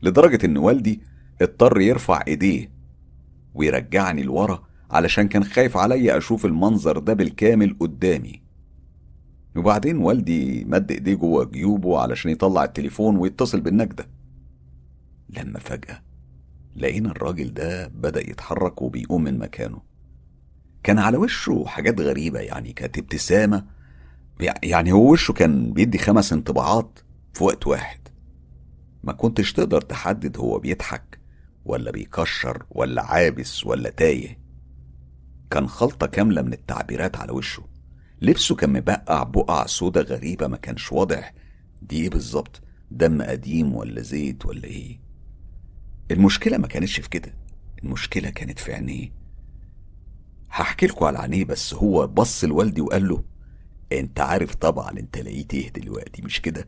[0.02, 1.02] لدرجة إن والدي
[1.42, 2.72] اضطر يرفع إيديه
[3.54, 8.42] ويرجعني لورا علشان كان خايف عليا أشوف المنظر ده بالكامل قدامي.
[9.56, 14.08] وبعدين والدي مد إيديه جوه جيوبه علشان يطلع التليفون ويتصل بالنجدة.
[15.38, 16.02] لما فجأة
[16.76, 19.82] لقينا الراجل ده بدأ يتحرك وبيقوم من مكانه.
[20.84, 23.66] كان على وشه حاجات غريبة يعني كانت ابتسامة
[24.64, 27.00] يعني هو وشه كان بيدي خمس انطباعات
[27.34, 28.00] في وقت واحد.
[29.04, 31.20] ما كنتش تقدر تحدد هو بيضحك
[31.66, 34.40] ولا بيكشر ولا عابس ولا تايه.
[35.50, 37.64] كان خلطة كاملة من التعبيرات على وشه.
[38.22, 41.34] لبسه كان مبقع بقع سودا غريبة ما كانش واضح
[41.82, 42.62] دي إيه بالظبط
[42.92, 45.00] دم قديم ولا زيت ولا إيه؟
[46.12, 47.34] المشكلة ما كانتش في كده.
[47.84, 49.12] المشكلة كانت في عينيه.
[50.52, 53.24] هحكي لكم على عينيه بس هو بص لوالدي وقال له
[53.92, 56.68] أنت عارف طبعا أنت لقيت إيه دلوقتي مش كده؟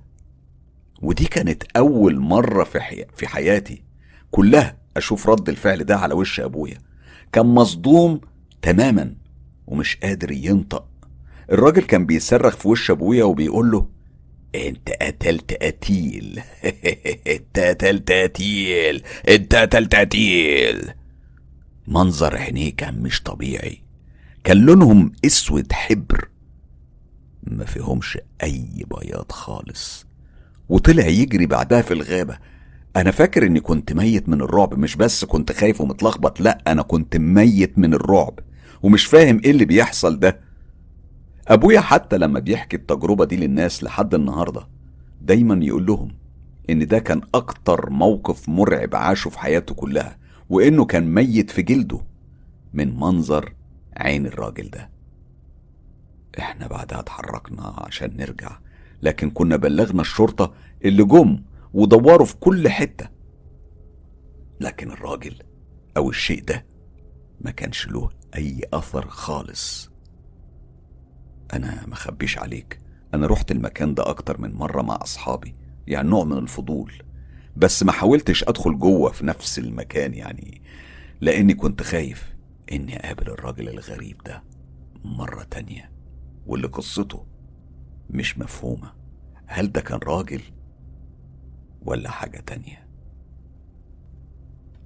[1.02, 3.06] ودي كانت أول مرة في, حي...
[3.16, 3.84] في حياتي
[4.32, 6.78] كلها أشوف رد الفعل ده على وش أبويا.
[7.32, 8.22] كان مصدوم
[8.62, 9.16] تماما
[9.68, 10.88] ومش قادر ينطق.
[11.52, 13.88] الراجل كان بيصرخ في وش أبويا وبيقول له
[14.56, 16.41] انت قتلت قتيل.
[17.36, 19.03] انت قتلت قتيل.
[19.30, 20.91] انت قتلت قتيل.
[21.88, 23.82] منظر عينيه كان مش طبيعي.
[24.43, 26.30] كان لونهم اسود حبر.
[27.43, 30.06] ما فيهمش اي بياض خالص.
[30.70, 32.38] وطلع يجري بعدها في الغابة.
[32.95, 34.80] أنا فاكر اني كنت ميت من الرعب.
[34.80, 38.39] مش بس كنت خايف ومتلخبط لا أنا كنت ميت من الرعب.
[38.84, 40.45] ومش فاهم إيه اللي بيحصل ده.
[41.48, 44.68] أبويا حتى لما بيحكي التجربة دي للناس لحد النهاردة
[45.22, 46.16] دايما يقول لهم
[46.70, 50.18] إن ده كان أكتر موقف مرعب عاشه في حياته كلها
[50.50, 52.00] وإنه كان ميت في جلده
[52.74, 53.54] من منظر
[53.98, 54.89] عين الراجل ده.
[56.39, 58.58] إحنا بعدها اتحركنا عشان نرجع
[59.02, 60.54] لكن كنا بلغنا الشرطة
[60.86, 61.43] اللي جم
[61.74, 63.10] ودوروا في كل حتة.
[64.60, 65.36] لكن الراجل
[65.98, 66.66] أو الشيء ده
[67.41, 69.95] ما كانش له أي أثر خالص.
[71.54, 72.80] أنا ما خبيش عليك.
[73.14, 75.56] أنا رحت المكان ده أكتر من مرة مع أصحابي
[75.88, 76.93] يعني نوع من الفضول.
[77.58, 80.62] بس ما حاولتش أدخل جوه في نفس المكان يعني
[81.22, 82.36] لأني كنت خايف
[82.72, 84.43] إني أقابل الراجل الغريب ده
[85.04, 85.91] مرة تانية
[86.48, 87.26] واللي قصته
[88.10, 88.91] مش مفهومة.
[89.46, 90.41] هل ده كان راجل
[91.82, 92.86] ولا حاجة تانية؟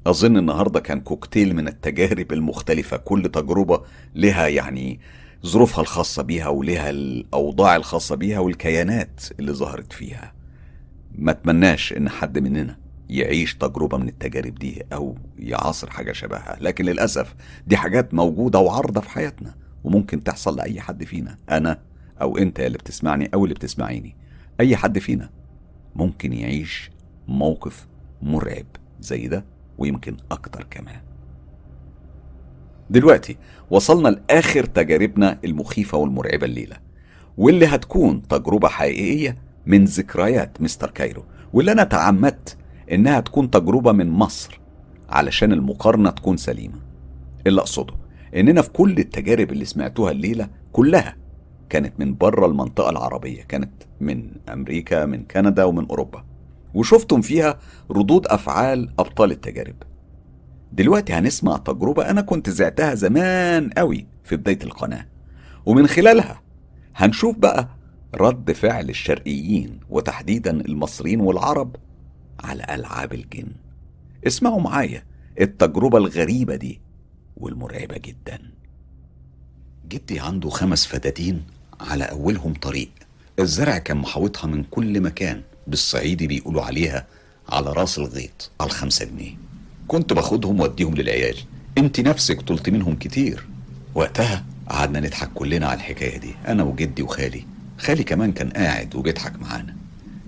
[0.07, 3.83] أظن النهاردة كان كوكتيل من التجارب المختلفة كل تجربة
[4.15, 4.99] لها يعني
[5.45, 10.33] ظروفها الخاصة بيها ولها الأوضاع الخاصة بيها والكيانات اللي ظهرت فيها.
[11.15, 12.77] ما أتمناش إن حد مننا
[13.09, 17.35] يعيش تجربة من التجارب دي أو يعاصر حاجة شبهها لكن للأسف
[17.67, 21.79] دي حاجات موجودة وعارضة في حياتنا وممكن تحصل لأي حد فينا أنا
[22.21, 24.15] أو أنت اللي بتسمعني أو اللي بتسمعيني.
[24.59, 25.29] أي حد فينا
[25.95, 26.91] ممكن يعيش
[27.27, 27.87] موقف
[28.21, 28.65] مرعب
[28.99, 29.45] زي ده
[29.77, 31.01] ويمكن أكتر كمان.
[32.89, 33.37] دلوقتي
[33.69, 36.77] وصلنا لآخر تجاربنا المخيفة والمرعبة الليلة
[37.37, 39.35] واللي هتكون تجربة حقيقية
[39.65, 41.23] من ذكريات مستر كايرو
[41.53, 42.57] واللي أنا تعمدت
[42.91, 44.59] إنها تكون تجربة من مصر
[45.09, 46.79] علشان المقارنة تكون سليمة.
[47.47, 47.93] اللي أقصده
[48.35, 51.15] إننا في كل التجارب اللي سمعتوها الليلة كلها
[51.69, 53.71] كانت من بره المنطقة العربية كانت
[54.01, 56.23] من أمريكا من كندا ومن أوروبا
[56.73, 57.59] وشفتم فيها
[57.91, 59.75] ردود أفعال أبطال التجارب.
[60.71, 65.05] دلوقتي هنسمع تجربة أنا كنت زعتها زمان قوي في بداية القناة.
[65.65, 66.41] ومن خلالها
[66.95, 67.69] هنشوف بقى
[68.15, 71.75] رد فعل الشرقيين وتحديدا المصريين والعرب
[72.43, 73.51] على ألعاب الجن.
[74.27, 75.03] اسمعوا معايا
[75.41, 76.81] التجربة الغريبة دي
[77.37, 78.39] والمرعبة جدا.
[79.87, 81.43] جدي عنده خمس فدادين
[81.81, 82.89] على أولهم طريق.
[83.39, 85.41] الزرع كان محاوطها من كل مكان.
[85.67, 87.07] بالصعيدي بيقولوا عليها
[87.49, 89.48] على راس الغيط على الخمسة جنيه.
[89.89, 91.35] كنت باخدهم واديهم للعيال.
[91.77, 93.45] انت نفسك طلت منهم كتير.
[93.95, 97.43] وقتها قعدنا نضحك كلنا على الحكاية دي أنا وجدي وخالي.
[97.77, 99.75] خالي كمان كان قاعد وبيضحك معانا.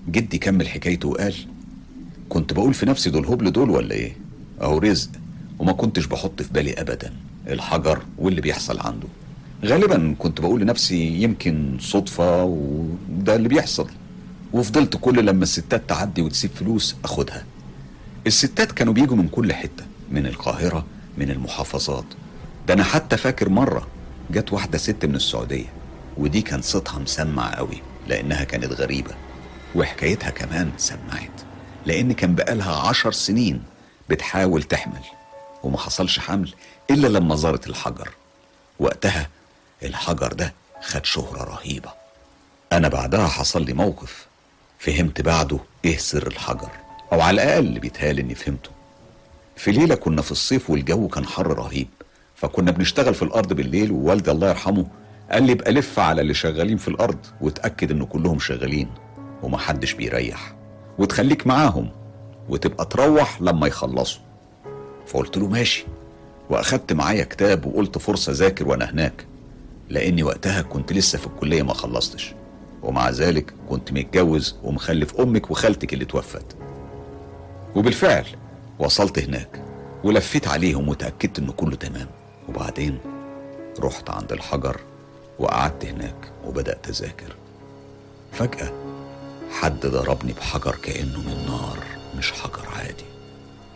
[0.09, 1.35] جدي كمل حكايته وقال
[2.29, 4.15] كنت بقول في نفسي دول هبل دول ولا إيه؟
[4.61, 5.09] أهو رزق
[5.59, 7.13] وما كنتش بحط في بالي ابدا
[7.47, 9.07] الحجر واللي بيحصل عنده.
[9.65, 13.87] غالبا كنت بقول لنفسي يمكن صدفة وده اللي بيحصل.
[14.53, 17.43] وفضلت كل لما الستات تعدي وتسيب فلوس أخدها.
[18.27, 20.85] الستات كانوا بيجوا من كل حتة من القاهرة
[21.17, 22.05] من المحافظات.
[22.67, 23.87] ده أنا حتى فاكر مرة
[24.31, 25.73] جت واحدة ست من السعودية
[26.17, 29.11] ودي كان صوتها مسمع قوي لأنها كانت غريبة
[29.75, 31.41] وحكايتها كمان سمعت
[31.85, 33.63] لأن كان بقالها عشر سنين
[34.09, 35.01] بتحاول تحمل
[35.63, 36.53] وما حصلش حمل
[36.91, 38.09] إلا لما زارت الحجر.
[38.79, 39.29] وقتها
[39.83, 41.89] الحجر ده خد شهرة رهيبة.
[42.71, 44.25] أنا بعدها حصل لي موقف
[44.79, 46.69] فهمت بعده إيه سر الحجر.
[47.13, 48.69] أو على الأقل بيتهال إني فهمته.
[49.55, 51.87] في ليلة كنا في الصيف والجو كان حر رهيب
[52.35, 54.85] فكنا بنشتغل في الأرض بالليل ووالدي الله يرحمه
[55.31, 58.87] قال لي ابقى لف على اللي شغالين في الأرض وتاكد ان كلهم شغالين
[59.43, 60.53] ومحدش بيريح
[60.97, 61.89] وتخليك معاهم
[62.49, 64.21] وتبقى تروح لما يخلصوا.
[65.07, 65.85] فقلت له ماشي
[66.49, 69.25] وأخدت معايا كتاب وقلت فرصة ذاكر وأنا هناك
[69.89, 72.33] لأني وقتها كنت لسه في الكلية ما خلصتش
[72.83, 76.55] ومع ذلك كنت متجوز ومخلف أمك وخالتك اللي توفت.
[77.75, 78.25] وبالفعل
[78.79, 79.63] وصلت هناك
[80.03, 82.07] ولفيت عليهم وتأكدت انه كله تمام.
[82.49, 82.99] وبعدين
[83.79, 84.79] رحت عند الحجر
[85.39, 87.35] وقعدت هناك وبدأت أذاكر.
[88.31, 88.71] فجأة
[89.51, 91.77] حد ضربني بحجر كأنه من نار
[92.17, 93.05] مش حجر عادي.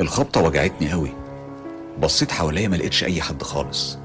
[0.02, 1.12] الخبطة وجعتني قوي.
[2.00, 3.98] بصيت حواليا ما لقيتش أي حد خالص.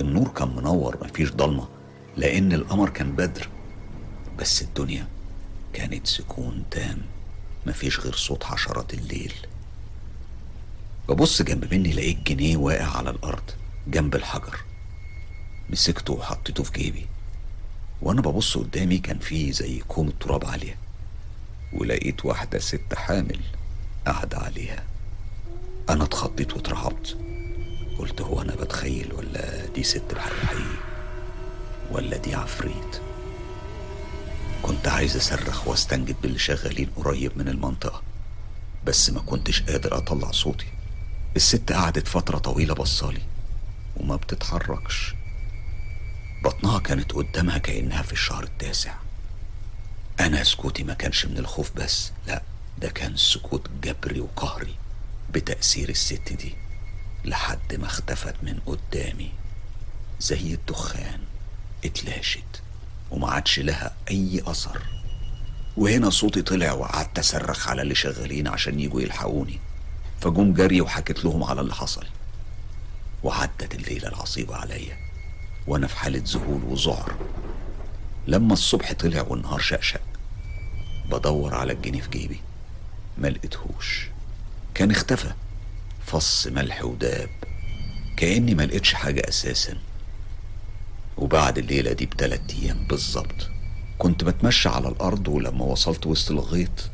[0.00, 1.68] النور كان منور مفيش ضلمة
[2.16, 3.48] لأن القمر كان بدر
[4.38, 5.06] بس الدنيا
[5.72, 6.98] كانت سكون تام.
[7.66, 9.32] مفيش غير صوت حشرات الليل.
[11.08, 13.50] ببص جنب مني لقيت جنيه واقع على الأرض
[13.86, 14.60] جنب الحجر.
[15.70, 17.06] مسكته وحطيته في جيبي.
[18.02, 20.76] وأنا ببص قدامي كان في زي كوم التراب عالية
[21.72, 23.40] ولقيت واحدة ست حامل
[24.06, 24.84] قاعدة عليها.
[25.90, 27.16] أنا اتخضيت واترعبت
[27.98, 30.80] قلت هو أنا بتخيل ولا دي ست بحق حقيقي
[31.90, 33.00] ولا دي عفريت؟
[34.62, 38.02] كنت عايز أصرخ واستنجد باللي شغالين قريب من المنطقة
[38.84, 40.66] بس ما كنتش قادر أطلع صوتي.
[41.36, 43.22] الست قعدت فترة طويلة بصالي
[43.96, 45.14] وما بتتحركش.
[46.44, 48.94] بطنها كانت قدامها كأنها في الشهر التاسع.
[50.20, 52.42] أنا سكوتي ما كانش من الخوف بس لا
[52.78, 54.74] ده كان سكوت جبري وقهري
[55.30, 56.54] بتأثير الست دي
[57.24, 59.32] لحد ما اختفت من قدامي.
[60.20, 61.20] زي الدخان
[61.84, 62.59] اتلاشت.
[63.10, 64.82] وما عادش لها أي أثر.
[65.76, 69.58] وهنا صوتي طلع وقعدت أصرخ على اللي شغالين عشان يجوا يلحقوني.
[70.20, 72.06] فجم جري وحكيت لهم على اللي حصل.
[73.22, 74.96] وعدت الليلة العصيبة عليا.
[75.66, 77.14] وأنا في حالة ذهول وذعر.
[78.26, 80.00] لما الصبح طلع والنهار شقشق
[81.10, 82.40] بدور على الجنيه في جيبي.
[83.18, 84.08] ما لقيتهوش.
[84.74, 85.32] كان اختفى.
[86.06, 87.30] فص ملح وداب.
[88.16, 89.76] كأني ما لقيتش حاجة أساسا.
[91.20, 93.48] وبعد الليلة دي بتلات أيام بالظبط.
[93.98, 96.90] كنت بتمشى على الأرض ولما وصلت وسط الغيط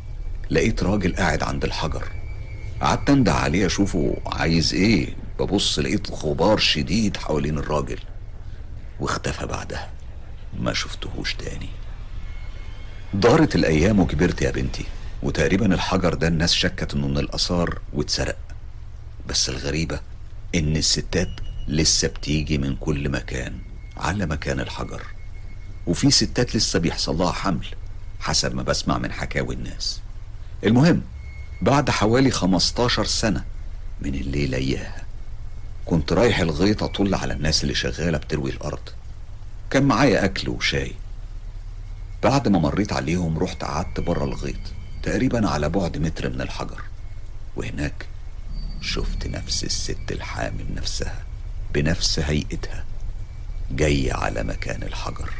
[0.50, 2.08] لقيت راجل قاعد عند الحجر.
[2.80, 5.16] قعدت انده عليه أشوفه عايز إيه.
[5.38, 7.98] ببص لقيت غبار شديد حوالين الراجل
[9.00, 9.90] واختفى بعدها.
[10.58, 11.68] ما شفتهوش تاني.
[13.14, 14.84] دارت الأيام وكبرت يا بنتي
[15.22, 18.38] وتقريبا الحجر ده الناس شكت إنه من الآثار واتسرق.
[19.28, 20.00] بس الغريبة
[20.54, 21.30] إن الستات
[21.68, 23.65] لسه بتيجي من كل مكان.
[23.96, 25.02] على مكان الحجر.
[25.86, 27.66] وفي ستات لسه بيحصل لها حمل
[28.20, 30.00] حسب ما بسمع من حكاوي الناس.
[30.64, 31.02] المهم
[31.62, 33.44] بعد حوالي 15 سنة
[34.00, 35.02] من الليلة إياها
[35.84, 38.88] كنت رايح الغيط أطل على الناس اللي شغالة بتروي الأرض.
[39.70, 40.92] كان معايا أكل وشاي.
[42.22, 44.60] بعد ما مريت عليهم رحت قعدت بره الغيط
[45.02, 46.82] تقريبا على بعد متر من الحجر.
[47.56, 48.06] وهناك
[48.80, 51.24] شفت نفس الست الحامل نفسها
[51.74, 52.84] بنفس هيئتها.
[53.70, 55.30] جاية على مكان الحجر.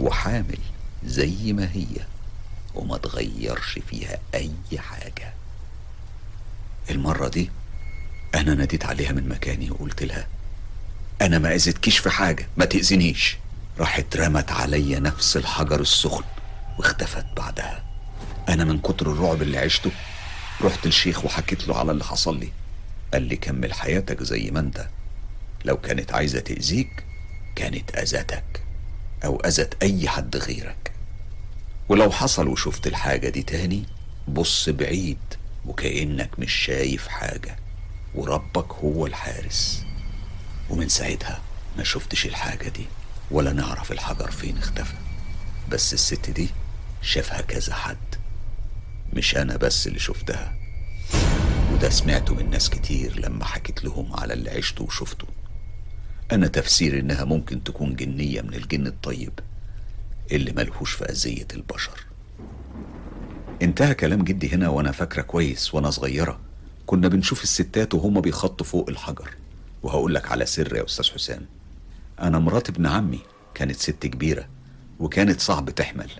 [0.00, 0.58] وحامل
[1.04, 1.86] زي ما هي
[2.74, 5.34] وما تغيرش فيها أي حاجة.
[6.90, 7.50] المرة دي
[8.34, 10.26] أنا ناديت عليها من مكاني وقلت لها
[11.22, 13.36] أنا ما أذيتكيش في حاجة ما تأذينيش.
[13.78, 16.24] راحت رمت عليا نفس الحجر السخن
[16.78, 17.84] واختفت بعدها.
[18.48, 19.90] أنا من كتر الرعب اللي عشته
[20.62, 22.52] رحت الشيخ وحكيت له على اللي حصل لي.
[23.12, 24.88] قال لي كمل حياتك زي ما أنت.
[25.66, 27.04] لو كانت عايزة تأذيك
[27.56, 28.62] كانت أذتك
[29.24, 30.92] أو أذت أي حد غيرك.
[31.88, 33.84] ولو حصل وشفت الحاجة دي تاني
[34.28, 35.18] بص بعيد
[35.66, 37.56] وكأنك مش شايف حاجة
[38.14, 39.84] وربك هو الحارس.
[40.70, 41.42] ومن ساعتها
[41.78, 42.86] ما شفتش الحاجة دي
[43.30, 44.96] ولا نعرف الحجر فين اختفى.
[45.68, 46.48] بس الست دي
[47.02, 48.14] شافها كذا حد
[49.12, 50.54] مش أنا بس اللي شفتها.
[51.72, 55.26] وده سمعته من ناس كتير لما حكيت لهم على اللي عشته وشفته.
[56.32, 59.32] أنا تفسير إنها ممكن تكون جنية من الجن الطيب
[60.32, 62.06] اللي ملهوش في أذية البشر.
[63.62, 66.40] انتهى كلام جدي هنا وأنا فاكرة كويس وأنا صغيرة.
[66.86, 69.30] كنا بنشوف الستات وهما بيخطوا فوق الحجر.
[69.82, 71.46] وهقول لك على سر يا أستاذ حسام.
[72.20, 73.20] أنا مرات ابن عمي
[73.54, 74.48] كانت ست كبيرة
[75.00, 76.10] وكانت صعب تحمل.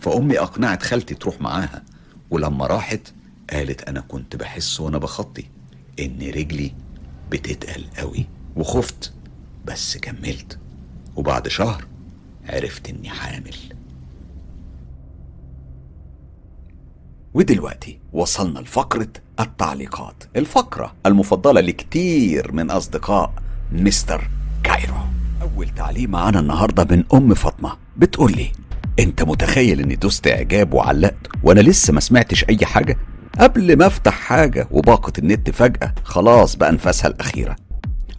[0.00, 1.82] فأمي أقنعت خالتي تروح معاها.
[2.30, 3.12] ولما راحت
[3.50, 5.44] قالت أنا كنت بحس وأنا بخطي
[6.00, 6.74] إن رجلي
[7.30, 8.26] بتتقل قوي.
[8.56, 9.12] وخفت.
[9.64, 10.58] بس كملت.
[11.16, 11.84] وبعد شهر
[12.48, 13.56] عرفت إني حامل.
[17.34, 19.08] ودلوقتي وصلنا لفقرة
[19.40, 23.32] التعليقات الفقرة المفضلة لكتير من أصدقاء
[23.72, 24.30] مستر
[24.62, 24.94] كايرو.
[25.42, 27.76] أول تعليق معانا النهاردة من أم فاطمة.
[27.96, 28.52] بتقول لي
[28.98, 32.96] أنت متخيل إني دوست إعجاب وعلقت وأنا لسه ما سمعتش أي حاجة؟
[33.38, 36.72] قبل ما أفتح حاجة وباقة النت فجأة خلاص بقى
[37.08, 37.56] الأخيرة.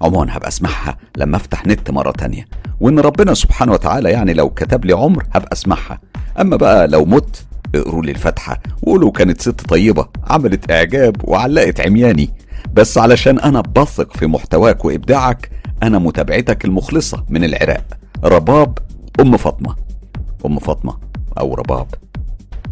[0.01, 2.45] عموما هبقى اسمعها لما افتح نت مرة تانية.
[2.79, 5.99] وإن ربنا سبحانه وتعالى يعني لو كتب لي عمر هبقى اسمعها.
[6.41, 8.61] أما بقى لو مت اقروا لي الفاتحة.
[8.81, 12.29] وقولوا كانت ست طيبة عملت إعجاب وعلقت عمياني.
[12.73, 15.51] بس علشان أنا بثق في محتواك وإبداعك
[15.83, 17.85] أنا متابعتك المخلصة من العراق.
[18.23, 18.77] رباب
[19.19, 19.75] أم فاطمة.
[20.45, 20.97] أم فاطمة
[21.39, 21.87] أو رباب.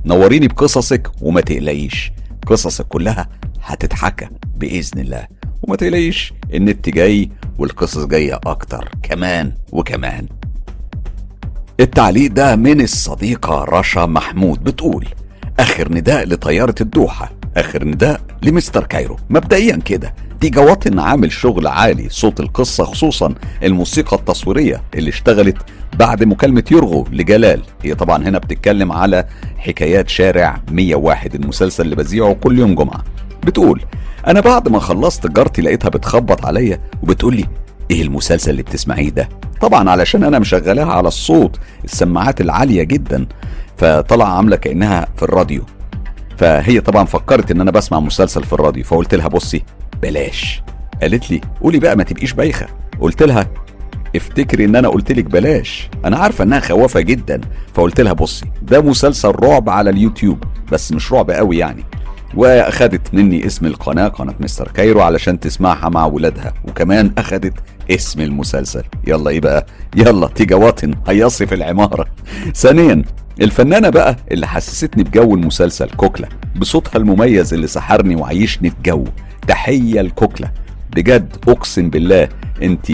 [0.05, 2.11] نوريني بقصصك وما تقلقيش.
[2.47, 3.29] قصصك كلها
[3.63, 5.27] هتتحكى بإذن الله.
[5.63, 10.27] وما تقلقيش النت جاي والقصص جاية أكتر كمان وكمان.
[11.79, 15.07] التعليق ده من الصديقة رشا محمود بتقول
[15.59, 19.17] آخر نداء لطيارة الدوحة آخر نداء لمستر كايرو.
[19.29, 23.33] مبدئيا كده تيجا واتن عامل شغل عالي صوت القصة خصوصا
[23.63, 25.57] الموسيقى التصويرية اللي اشتغلت
[25.99, 27.61] بعد مكالمة يرغو لجلال.
[27.81, 29.25] هي طبعا هنا بتتكلم على
[29.57, 33.03] حكايات شارع 101 المسلسل اللي بذيعه كل يوم جمعة.
[33.45, 33.81] بتقول
[34.27, 37.45] أنا بعد ما خلصت جارتي لقيتها بتخبط عليا وبتقول لي
[37.91, 39.29] إيه المسلسل اللي بتسمعيه ده؟
[39.61, 43.27] طبعا علشان أنا مشغلاها على الصوت السماعات العالية جدا
[43.77, 45.61] فطلع عاملة كأنها في الراديو.
[46.37, 49.63] فهي طبعا فكرت إن أنا بسمع مسلسل في الراديو فقلت لها بصي
[50.01, 50.61] بلاش.
[51.01, 52.67] قالت لي قولي بقى ما تبقيش بايخة.
[52.99, 53.47] قلت لها
[54.15, 55.89] افتكري إن أنا قلت لك بلاش.
[56.05, 57.41] أنا عارفة إنها خوافه جدا
[57.73, 61.83] فقلت لها بصي ده مسلسل رعب على اليوتيوب بس مش رعب قوي يعني.
[62.35, 67.53] واخدت مني اسم القناة قناة مستر كايرو علشان تسمعها مع ولادها وكمان اخدت
[67.91, 68.83] اسم المسلسل.
[69.07, 69.65] يلا إيه بقى؟
[69.95, 72.05] يلا تيجا وطن هيصي في العمارة.
[72.55, 73.03] ثانيا
[73.41, 76.29] الفنانة بقى اللي حسستني بجو المسلسل كوكلا.
[76.55, 79.05] بصوتها المميز اللي سحرني وعيشني في جو.
[79.47, 80.51] تحية لكوكلا.
[80.95, 82.29] بجد أقسم بالله
[82.61, 82.91] أنت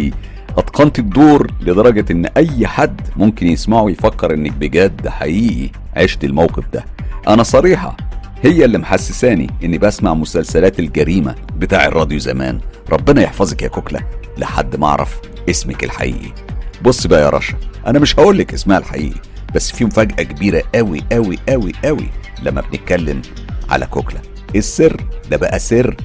[0.57, 6.85] اتقنت الدور لدرجة إن أي حد ممكن يسمعه يفكر إنك بجد حقيقي عشت الموقف ده.
[7.27, 7.97] أنا صريحة
[8.43, 12.59] هي اللي محسساني إني بسمع مسلسلات الجريمة بتاع الراديو زمان.
[12.89, 13.99] ربنا يحفظك يا كوكلا.
[14.37, 15.19] لحد ما أعرف
[15.49, 16.33] اسمك الحقيقي.
[16.81, 17.53] بص بقى يا رشا
[17.87, 19.21] أنا مش هقول لك اسمها الحقيقي
[19.55, 22.09] بس في مفاجأة كبيرة قوي قوي قوي قوي
[22.43, 23.21] لما بنتكلم
[23.69, 24.21] على كوكلا.
[24.55, 25.95] السر ده بقى سر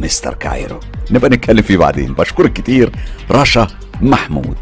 [0.00, 0.80] مستر كايرو.
[1.10, 2.14] نبقى نتكلم فيه بعدين.
[2.14, 2.90] بشكرك كتير
[3.30, 3.66] رشا
[4.00, 4.56] محمود.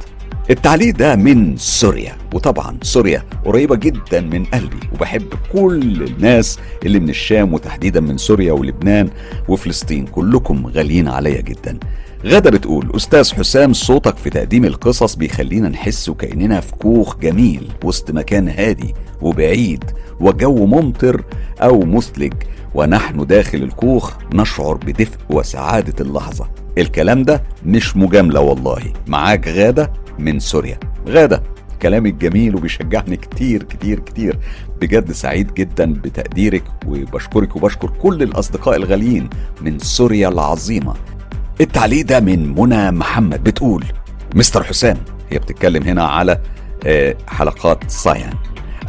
[0.51, 2.17] التعليق ده من سوريا.
[2.35, 8.53] وطبعا سوريا قريبة جدا من قلبي وبحب كل الناس اللي من الشام وتحديدا من سوريا
[8.53, 9.11] ولبنان
[9.49, 10.07] وفلسطين.
[10.07, 11.79] كلكم غاليين عليا جدا.
[12.25, 18.11] غدا بتقول أستاذ حسام صوتك في تقديم القصص بيخلينا نحس كأننا في كوخ جميل وسط
[18.11, 19.85] مكان هادي وبعيد
[20.21, 21.25] وجو ممطر
[21.63, 22.33] أو مثلج.
[22.75, 26.49] ونحن داخل الكوخ نشعر بدفء وسعادة اللحظة.
[26.79, 28.93] الكلام ده مش مجاملة والله.
[29.07, 30.79] معاك غادة من سوريا.
[31.09, 31.43] غادة
[31.83, 34.39] كلامك جميل وبيشجعني كتير كتير كتير.
[34.81, 39.29] بجد سعيد جدا بتقديرك وبشكرك وبشكر كل الأصدقاء الغاليين
[39.61, 40.95] من سوريا العظيمة.
[41.61, 43.85] التعليق ده من منى محمد بتقول
[44.35, 44.97] مستر حسام
[45.31, 46.39] هي بتتكلم هنا على
[46.87, 48.33] آه، حلقات صايان.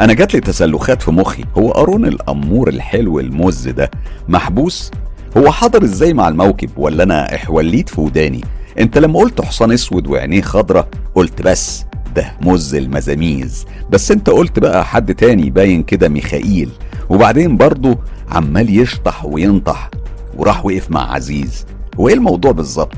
[0.02, 1.44] أنا جات لي تسلخات في مخي.
[1.58, 3.92] هو قارون الأمور الحلو المز ده.
[4.28, 4.92] محبوس؟
[5.38, 8.42] هو حضر إزاي مع الموكب ولا أنا إحوليت في وداني؟
[8.80, 11.86] أنت لما قلت حصان أسود وعينيه خضرة قلت بس
[12.16, 13.66] ده مز المزاميز.
[13.90, 16.70] بس أنت قلت بقى حد تاني باين كده ميخائيل.
[17.10, 17.98] وبعدين برضه
[18.30, 19.90] عمال يشطح وينطح.
[20.38, 21.66] وراح وقف مع عزيز.
[22.00, 22.96] هو إيه الموضوع بالظبط؟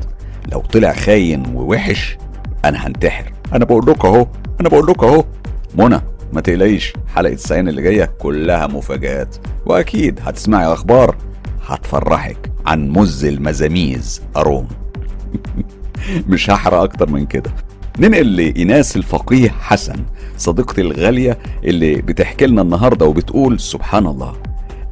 [0.52, 2.18] لو طلع خاين ووحش
[2.66, 3.32] أنا هنتحر.
[3.54, 4.28] أنا بقول لكم أهو.
[4.62, 5.24] أنا بقول لكم أهو.
[5.78, 6.02] منى
[6.36, 11.16] ما تقلقيش حلقة السعين اللي جاية كلها مفاجآت وأكيد هتسمعي أخبار
[11.66, 14.68] هتفرحك عن مز المزاميز ارون
[16.30, 17.52] مش هحرق أكتر من كده.
[18.00, 20.06] ننقل لإناس الفقيه حسن
[20.38, 24.34] صديقتي الغالية اللي بتحكي لنا النهاردة وبتقول سبحان الله.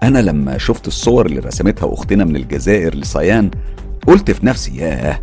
[0.04, 3.52] أنا لما شفت الصور اللي رسمتها أختنا من الجزائر لصيان
[4.08, 5.20] قلت في نفسي ياه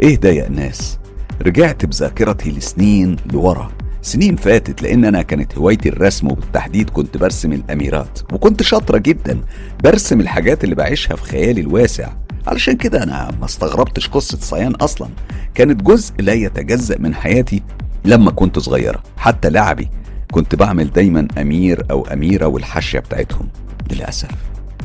[0.00, 0.98] إيه ده يا إناس
[1.42, 3.79] رجعت بذاكرتي لسنين لورا.
[4.02, 9.40] سنين فاتت لأن أنا كانت هوايتي الرسم وبالتحديد كنت برسم الأميرات وكنت شاطرة جدا
[9.84, 12.08] برسم الحاجات اللي بعيشها في خيالي الواسع.
[12.46, 15.08] علشان كده أنا ما استغربتش قصة صيان أصلا.
[15.54, 17.62] كانت جزء لا يتجزأ من حياتي
[18.04, 19.02] لما كنت صغيرة.
[19.16, 19.88] حتى لعبي
[20.32, 23.48] كنت بعمل دايما أمير أو أميرة والحاشية بتاعتهم.
[23.92, 24.28] للأسف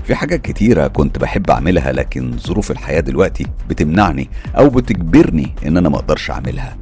[0.03, 5.89] في حاجات كتيرة كنت بحب أعملها لكن ظروف الحياة دلوقتي بتمنعني أو بتجبرني إن أنا
[5.89, 6.77] مقدرش أعملها.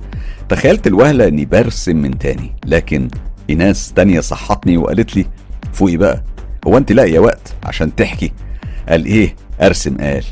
[0.50, 3.08] تخيلت الوهلة إني برسم من تاني لكن
[3.50, 5.26] إناس تانية صحتني وقالت لي
[5.74, 6.24] فوقي بقى
[6.68, 8.32] هو أنت لاقية وقت عشان تحكي؟
[8.89, 10.24] قال إيه؟ أرسم قال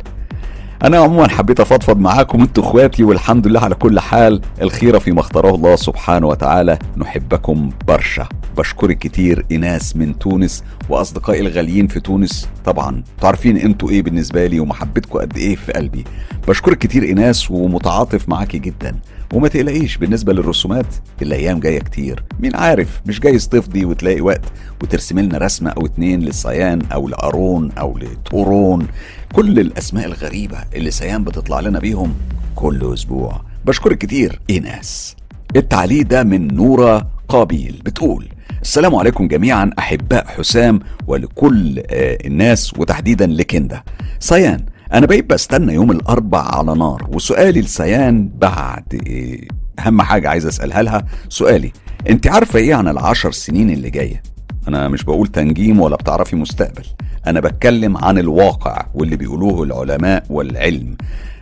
[0.84, 5.56] أنا عموما حبيت أفضفض معاكم أنتوا إخواتي والحمد لله على كل حال الخيره فيما اختاره
[5.56, 8.28] الله سبحانه وتعالى نحبكم برشا.
[8.58, 12.50] بشكرك كتير ايناس من تونس وأصدقائي الغاليين في تونس.
[12.66, 16.04] طبعا تعرفين أنتوا إيه بالنسبة لي ومحبتكم قد إيه في قلبي.
[16.48, 18.96] بشكرك كتير ايناس ومتعاطف معاكي جدا.
[19.34, 20.86] وما تقلقيش بالنسبة للرسومات
[21.22, 22.24] الأيام جاية كتير.
[22.40, 24.42] مين عارف مش جايز تفضي وتلاقي وقت
[24.82, 28.88] وترسم لنا رسمة أو اتنين للصيان أو لأرون أو لطورون
[29.34, 32.14] كل الأسماء الغريبة اللي سيان بتطلع لنا بيهم
[32.56, 33.42] كل أسبوع.
[33.66, 35.16] بشكرك كتير إيناس.
[35.56, 37.82] التعليق ده من نورة قابيل.
[37.86, 38.28] بتقول
[38.62, 43.84] السلام عليكم جميعا أحباء حسام ولكل آه الناس وتحديدا لكندا.
[44.20, 49.48] صيان أنا بقيت بستنى يوم الأربع على نار وسؤالي لسيان بعد إيه؟
[49.80, 51.72] أهم حاجة عايز أسألها لها سؤالي
[52.10, 54.24] أنت عارفة إيه عن العشر سنين اللي جاية؟
[54.68, 56.84] أنا مش بقول تنجيم ولا بتعرفي مستقبل
[57.28, 60.96] أنا بتكلم عن الواقع واللي بيقولوه العلماء والعلم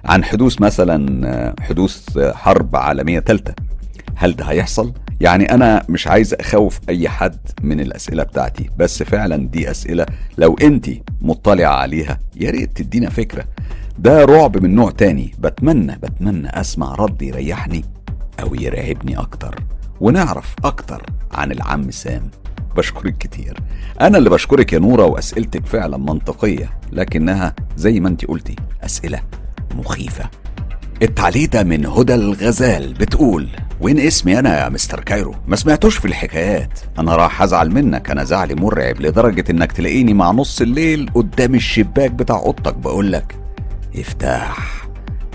[0.05, 3.53] عن حدوث مثلا حدوث حرب عالمية ثالثه
[4.22, 9.47] هل ده هيحصل؟ يعني أنا مش عايز أخوف أي حد من الأسئلة بتاعتي بس فعلا
[9.47, 10.05] دي أسئلة
[10.38, 10.89] لو أنت
[11.22, 13.45] مطلعه عليها يا ريت تدينا فكرة.
[13.99, 15.32] ده رعب من نوع تاني.
[15.39, 17.86] بتمنى بتمنى أسمع رد يريحني
[18.39, 19.55] أو يرعبني أكتر
[20.01, 22.32] ونعرف أكتر عن العم سام.
[22.78, 23.59] بشكرك كتير.
[24.01, 29.20] أنا اللي بشكرك يا نورة وأسئلتك فعلا منطقية لكنها زي ما أنت قلتي أسئلة
[29.76, 30.30] مخيفة.
[31.01, 33.49] التعليق ده من هدى الغزال بتقول
[33.82, 36.80] وين اسمي أنا يا مستر كايرو؟ ما سمعتوش في الحكايات.
[36.99, 42.11] أنا راح أزعل منك أنا زعلي مرعب لدرجة إنك تلاقيني مع نص الليل قدام الشباك
[42.11, 43.36] بتاع أوضتك بقولك
[43.95, 44.57] افتح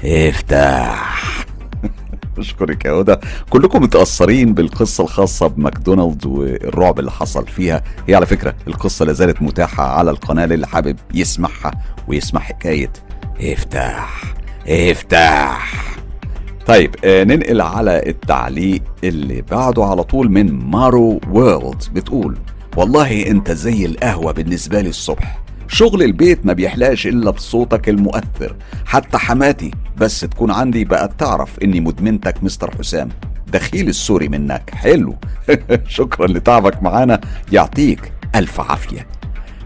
[0.05, 1.14] افتح.
[2.38, 3.16] أشكرك يا هدى.
[3.51, 7.82] كلكم متأثرين بالقصة الخاصة بماكدونالدز والرعب اللي حصل فيها.
[8.09, 11.70] هي على فكرة القصة لازالت متاحة على القناة اللي حابب يسمعها
[12.09, 12.92] ويسمع حكاية
[13.40, 14.22] افتح
[14.68, 15.74] افتح.
[16.66, 22.36] طيب آه ننقل على التعليق اللي بعده على طول من مارو وورلد بتقول
[22.76, 25.38] والله انت زي القهوة بالنسبة لي الصبح.
[25.68, 28.56] شغل البيت ما بيحلاش إلا بصوتك المؤثر.
[28.84, 33.08] حتى حماتي بس تكون عندي بقت تعرف إني مدمنتك مستر حسام.
[33.52, 34.70] دخيل السوري منك.
[34.74, 35.14] حلو.
[35.86, 37.20] شكرا لتعبك معانا.
[37.52, 39.06] يعطيك ألف عافية.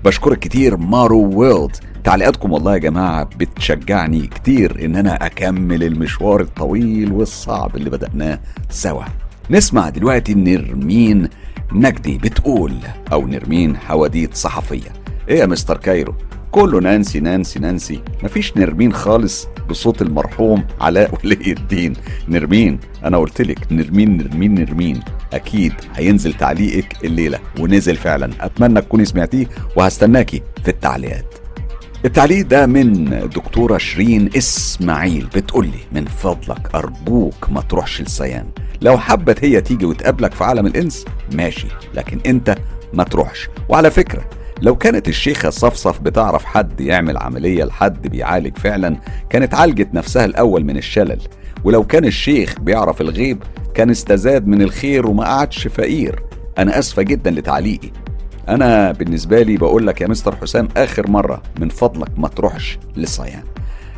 [0.05, 1.77] بشكرك كتير مارو وورلد.
[2.09, 8.41] تعليقاتكم والله يا جماعة بتشجعني كتير إن أنا أكمل المشوار الطويل والصعب اللي بدأناه
[8.71, 9.05] سوا.
[9.51, 11.29] نسمع دلوقتي نرمين
[11.73, 12.75] نجدي بتقول
[13.13, 14.93] أو نرمين حواديت صحفية.
[15.29, 16.15] إيه يا مستر كايرو؟
[16.51, 18.01] كله نانسي نانسي نانسي.
[18.23, 21.93] مفيش نرمين خالص بصوت المرحوم علاء ولي الدين.
[22.29, 25.01] نرمين أنا قلت لك نرمين نرمين نرمين.
[25.33, 28.31] أكيد هينزل تعليقك الليلة ونزل فعلا.
[28.41, 29.47] أتمنى تكوني سمعتيه
[29.77, 31.35] وهستناكي في التعليقات.
[32.05, 35.29] التعليق ده من دكتورة شيرين إسماعيل.
[35.35, 38.47] بتقولي من فضلك أرجوك ما تروحش لسيان
[38.83, 42.55] لو حبت هي تيجي وتقابلك في عالم الإنس ماشي لكن أنت
[42.93, 43.49] ما تروحش.
[43.69, 44.25] وعلى فكرة
[44.63, 48.97] لو كانت الشيخة صفصف بتعرف حد يعمل عملية لحد بيعالج فعلا
[49.31, 51.21] كانت عالجت نفسها الأول من الشلل.
[51.65, 53.43] ولو كان الشيخ بيعرف الغيب
[53.75, 56.23] كان استزاد من الخير وما قعدش فقير.
[56.59, 57.91] أنا أسفة جدا لتعليقي.
[58.49, 63.43] أنا بالنسبة لي بقول لك يا مستر حسام آخر مرة من فضلك ما تروحش للصيان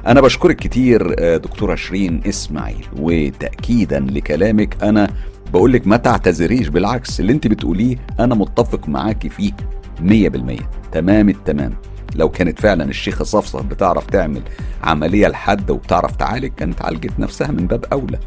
[0.07, 5.11] أنا بشكرك كتير آه، دكتورة شيرين إسماعيل وتأكيدا لكلامك أنا
[5.53, 9.53] بقول لك ما تعتذريش بالعكس اللي أنت بتقوليه أنا متفق معاكي فيه
[10.01, 10.71] مية بالمية.
[10.93, 11.73] تمام التمام.
[12.15, 14.43] لو كانت فعلا الشيخة صفصف بتعرف تعمل
[14.83, 18.19] عملية لحد وبتعرف تعالج كانت عالجت نفسها من باب أولى.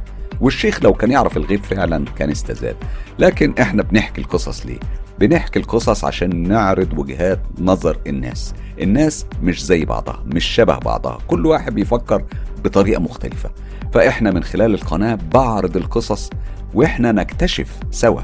[0.42, 2.76] والشيخ لو كان يعرف الغيب فعلا كان استزاد.
[3.20, 4.80] لكن إحنا بنحكي القصص ليه؟
[5.24, 8.54] بنحكي القصص عشان نعرض وجهات نظر الناس.
[8.82, 11.18] الناس مش زي بعضها مش شبه بعضها.
[11.28, 12.24] كل واحد بيفكر
[12.64, 13.50] بطريقة مختلفة.
[13.94, 16.30] فإحنا من خلال القناة بعرض القصص
[16.74, 18.22] وإحنا نكتشف سوا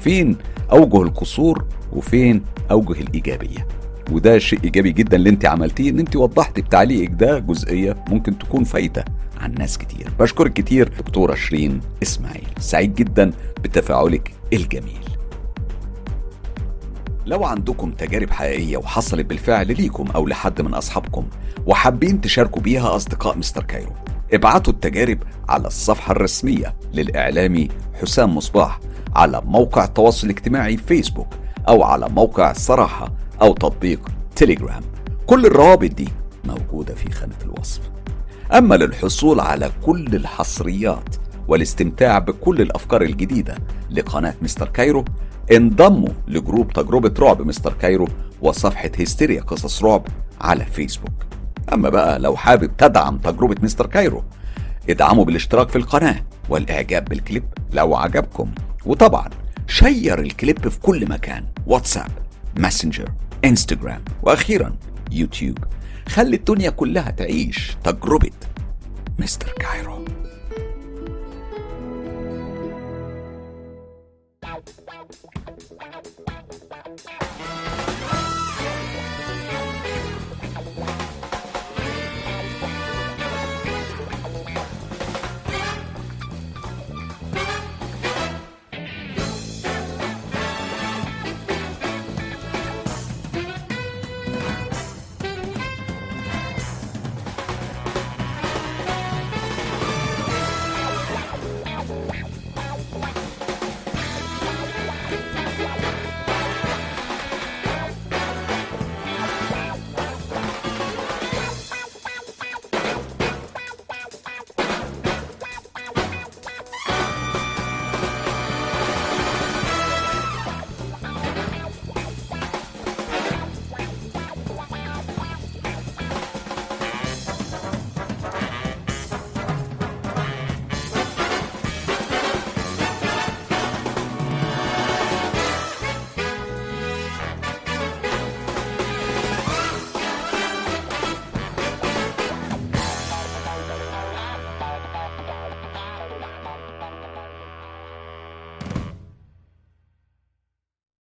[0.00, 0.36] فين
[0.72, 3.66] أوجه القصور وفين أوجه الإيجابية.
[4.12, 8.64] وده شيء إيجابي جدا اللي أنت عملتيه إن أنت وضحتي بتعليقك ده جزئية ممكن تكون
[8.64, 9.04] فايتة
[9.40, 10.10] عن ناس كتير.
[10.20, 12.48] بشكرك كتير دكتوره شيرين إسماعيل.
[12.58, 13.32] سعيد جدا
[13.64, 15.07] بتفاعلك الجميل.
[17.28, 21.26] لو عندكم تجارب حقيقية وحصلت بالفعل ليكم أو لحد من أصحابكم
[21.66, 23.92] وحابين تشاركوا بيها أصدقاء مستر كايرو
[24.32, 25.18] ابعتوا التجارب
[25.48, 27.68] على الصفحة الرسمية للإعلامي
[28.02, 28.80] حسام مصباح
[29.16, 31.28] على موقع التواصل الاجتماعي فيسبوك
[31.68, 33.12] أو على موقع الصراحة
[33.42, 34.82] أو تطبيق تليجرام
[35.26, 36.08] كل الروابط دي
[36.44, 37.80] موجودة في خانة الوصف.
[38.52, 41.16] أما للحصول على كل الحصريات
[41.48, 43.54] والاستمتاع بكل الأفكار الجديدة
[43.90, 45.04] لقناة مستر كايرو
[45.52, 48.08] انضموا ل group تجربة رعب مستر كايرو
[48.42, 50.06] وصفحة هستيريا قصص رعب
[50.40, 51.12] على فيسبوك.
[51.72, 54.24] أما بقى لو حابب تدعم تجربة مستر كايرو
[54.90, 58.50] ادعموا بالاشتراك في القناة والإعجاب بالكليب لو عجبكم.
[58.86, 59.30] وطبعا
[59.66, 62.10] share الكليب في كل مكان واتساب
[62.56, 63.12] ماسنجر
[63.44, 64.76] إنستجرام وأخيرا
[65.12, 65.58] يوتيوب.
[66.08, 68.30] خلي الدنيا كلها تعيش تجربة
[69.18, 70.04] مستر كايرو.